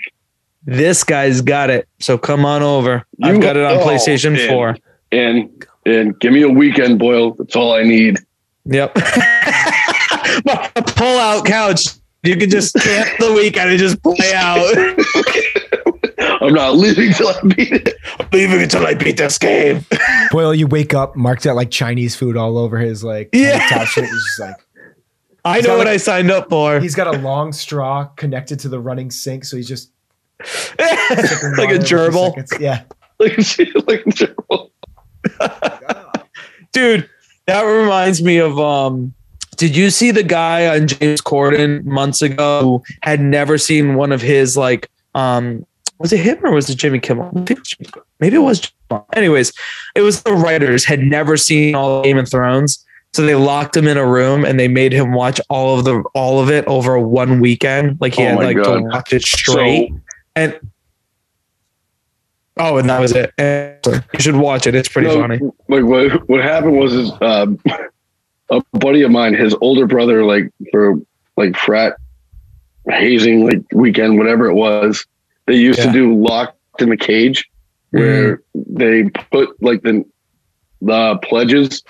[0.65, 1.87] this guy's got it.
[1.99, 3.03] So come on over.
[3.17, 4.49] You- I've got it on oh, PlayStation man.
[4.49, 4.77] 4.
[5.11, 5.49] And
[5.87, 7.31] and give me a weekend, Boyle.
[7.35, 8.19] That's all I need.
[8.65, 8.97] Yep.
[8.97, 11.85] a pull out couch.
[12.25, 14.75] You can just camp the weekend and just play out.
[16.41, 17.95] I'm not leaving till I beat it.
[18.19, 19.85] I'm leaving until I beat this game.
[20.31, 23.57] Boyle, you wake up, Marc's got like Chinese food all over his like Yeah.
[23.59, 24.03] tank top shit.
[24.05, 24.55] He's just like
[25.45, 26.79] I know what like- I signed up for.
[26.79, 29.91] he's got a long straw connected to the running sink, so he's just
[30.39, 32.59] like a gerbil.
[32.59, 32.83] Yeah,
[33.19, 33.37] Like,
[33.87, 34.71] like terrible.
[36.73, 37.09] Dude,
[37.47, 39.13] that reminds me of um
[39.57, 44.11] did you see the guy on James Corden months ago who had never seen one
[44.11, 45.65] of his like um
[45.97, 47.27] was it him or was it Jimmy Kimmel?
[47.29, 48.05] I think it was Jimmy Kimmel.
[48.19, 48.71] Maybe it was
[49.13, 49.53] anyways,
[49.95, 52.85] it was the writers had never seen all Game of Thrones.
[53.13, 56.03] So they locked him in a room and they made him watch all of the
[56.13, 57.97] all of it over one weekend.
[58.01, 59.93] Like he Oh had like to watch it straight.
[60.35, 60.59] and
[62.57, 63.31] oh, and that was it.
[63.37, 63.77] And
[64.13, 64.75] you should watch it.
[64.75, 65.39] It's pretty No, funny.
[65.69, 67.57] Like what what happened was is um,
[68.49, 70.95] a buddy of mine, his older brother, like for
[71.37, 71.97] like frat
[72.89, 75.05] hazing, like weekend, whatever it was,
[75.47, 75.87] they used Yeah.
[75.87, 77.49] to do locked in the cage,
[77.91, 78.41] where mm.
[78.67, 80.05] they put like the
[80.81, 81.83] the pledges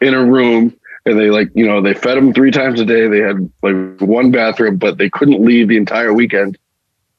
[0.00, 0.76] in a room.
[1.04, 3.08] And they like, you know, they fed them three times a day.
[3.08, 6.56] They had like one bathroom, but they couldn't leave the entire weekend.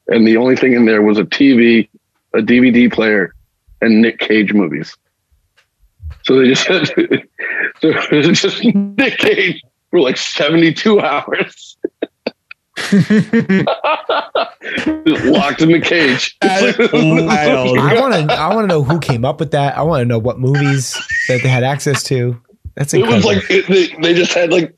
[0.08, 1.90] And the only thing in there was a TV,
[2.34, 3.34] a DVD player,
[3.82, 4.96] and Nick Cage movies.
[6.24, 6.88] So they just had,
[7.82, 11.78] so it was just Nick Cage for like 72 hours.
[12.76, 12.92] Locked
[15.62, 16.36] in the cage.
[16.42, 16.74] I
[18.00, 18.34] want to.
[18.34, 19.78] I want to know who came up with that.
[19.78, 20.94] I want to know what movies
[21.28, 22.42] that they had access to.
[22.74, 24.76] That's It was like it, they, they just had like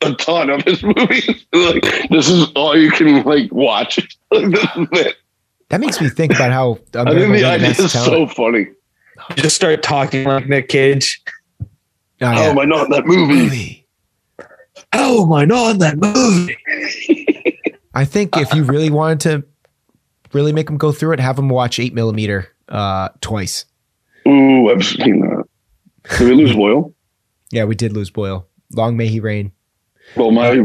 [0.00, 1.44] a ton of his movies.
[1.52, 3.98] like this is all you can like watch.
[4.30, 5.16] Like, this is it.
[5.68, 6.78] that makes me think about how.
[6.94, 7.92] I think the idea is talent.
[7.92, 8.68] so funny.
[9.30, 11.20] You just start talking like Nick Cage.
[11.60, 11.66] Oh,
[12.20, 12.48] How yeah.
[12.50, 13.34] am I not in that movie?
[13.34, 13.86] movie.
[14.92, 16.56] Oh my god, that movie.
[17.94, 19.44] I think if you really wanted to
[20.32, 23.64] really make them go through it, have them watch eight millimeter uh, twice.
[24.26, 25.44] Ooh, I've seen that.
[26.18, 26.94] Did we lose Boyle?
[27.50, 28.46] Yeah, we did lose Boyle.
[28.72, 29.52] Long may he reign.
[30.16, 30.64] Well, my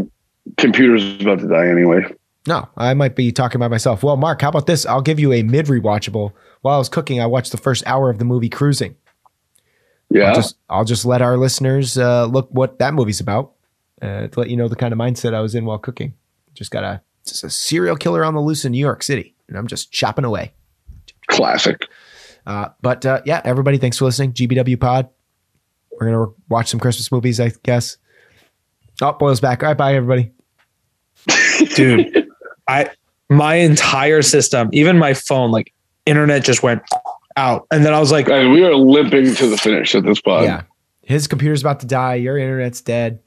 [0.57, 2.03] computer's about to die anyway.
[2.47, 4.03] No, I might be talking about myself.
[4.03, 4.85] Well, Marc, how about this?
[4.85, 6.33] I'll give you a mid rewatchable.
[6.61, 8.95] While I was cooking, I watched the first hour of the movie Cruising.
[10.09, 10.29] Yeah.
[10.29, 13.53] I'll just I'll just let our listeners uh, look what that movie's about
[14.01, 16.13] uh, to let you know the kind of mindset I was in while cooking.
[16.53, 19.57] Just got a just a serial killer on the loose in New York City, and
[19.57, 20.53] I'm just chopping away.
[21.27, 21.87] Classic.
[22.45, 24.33] Uh, but uh, yeah, everybody, thanks for listening.
[24.33, 25.09] GBW Pod.
[25.91, 27.97] We're gonna watch some Christmas movies, I guess.
[29.01, 29.63] Oh, Boyle's back.
[29.63, 30.31] All right, bye, everybody.
[31.75, 32.27] Dude,
[32.73, 32.89] I
[33.29, 35.73] my entire system, even my phone, like
[36.05, 36.81] internet just went
[37.37, 37.65] out.
[37.71, 40.43] And then I was like, Guys, we are limping to the finish at this pod.
[40.43, 40.63] yeah,
[41.01, 42.15] his computer's about to die.
[42.15, 43.19] Your internet's dead.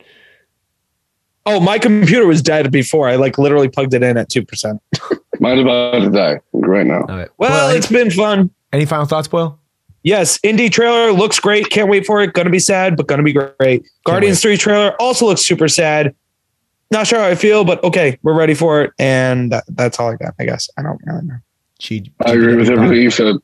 [1.47, 3.09] oh, my computer was dead before.
[3.09, 4.79] I like literally plugged it in at 2%.
[5.41, 7.03] Mine's about to die right now.
[7.09, 7.29] All right.
[7.39, 8.51] Well, Boyle, any, it's been fun.
[8.73, 9.59] any final thoughts, Boyle?
[10.03, 11.69] Yes, Indy trailer looks great.
[11.71, 12.33] Can't wait for it.
[12.33, 13.85] Gonna be sad, but gonna be great.
[14.05, 16.15] Guardians 3 trailer also looks super sad.
[16.91, 18.93] Not sure how I feel, but okay, we're ready for it.
[18.99, 20.69] And that, that's all I got, I guess.
[20.79, 21.35] I don't really know.
[22.25, 23.37] I agree with GBW everything you said.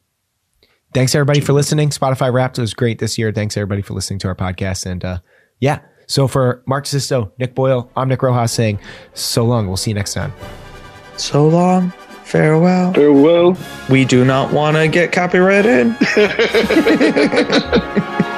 [0.94, 1.88] Thanks everybody for listening.
[1.90, 3.32] Spotify Wrapped was great this year.
[3.32, 4.86] Thanks everybody for listening to our podcast.
[4.86, 5.18] And uh,
[5.60, 8.78] yeah, So for Marc Sisto, Nick Boyle, I'm Nick Rojas saying
[9.14, 9.66] so long.
[9.66, 10.32] We'll see you next time.
[11.16, 11.92] So long.
[12.24, 12.92] Farewell.
[12.94, 13.56] Farewell.
[13.90, 15.94] We do not want to get copyrighted.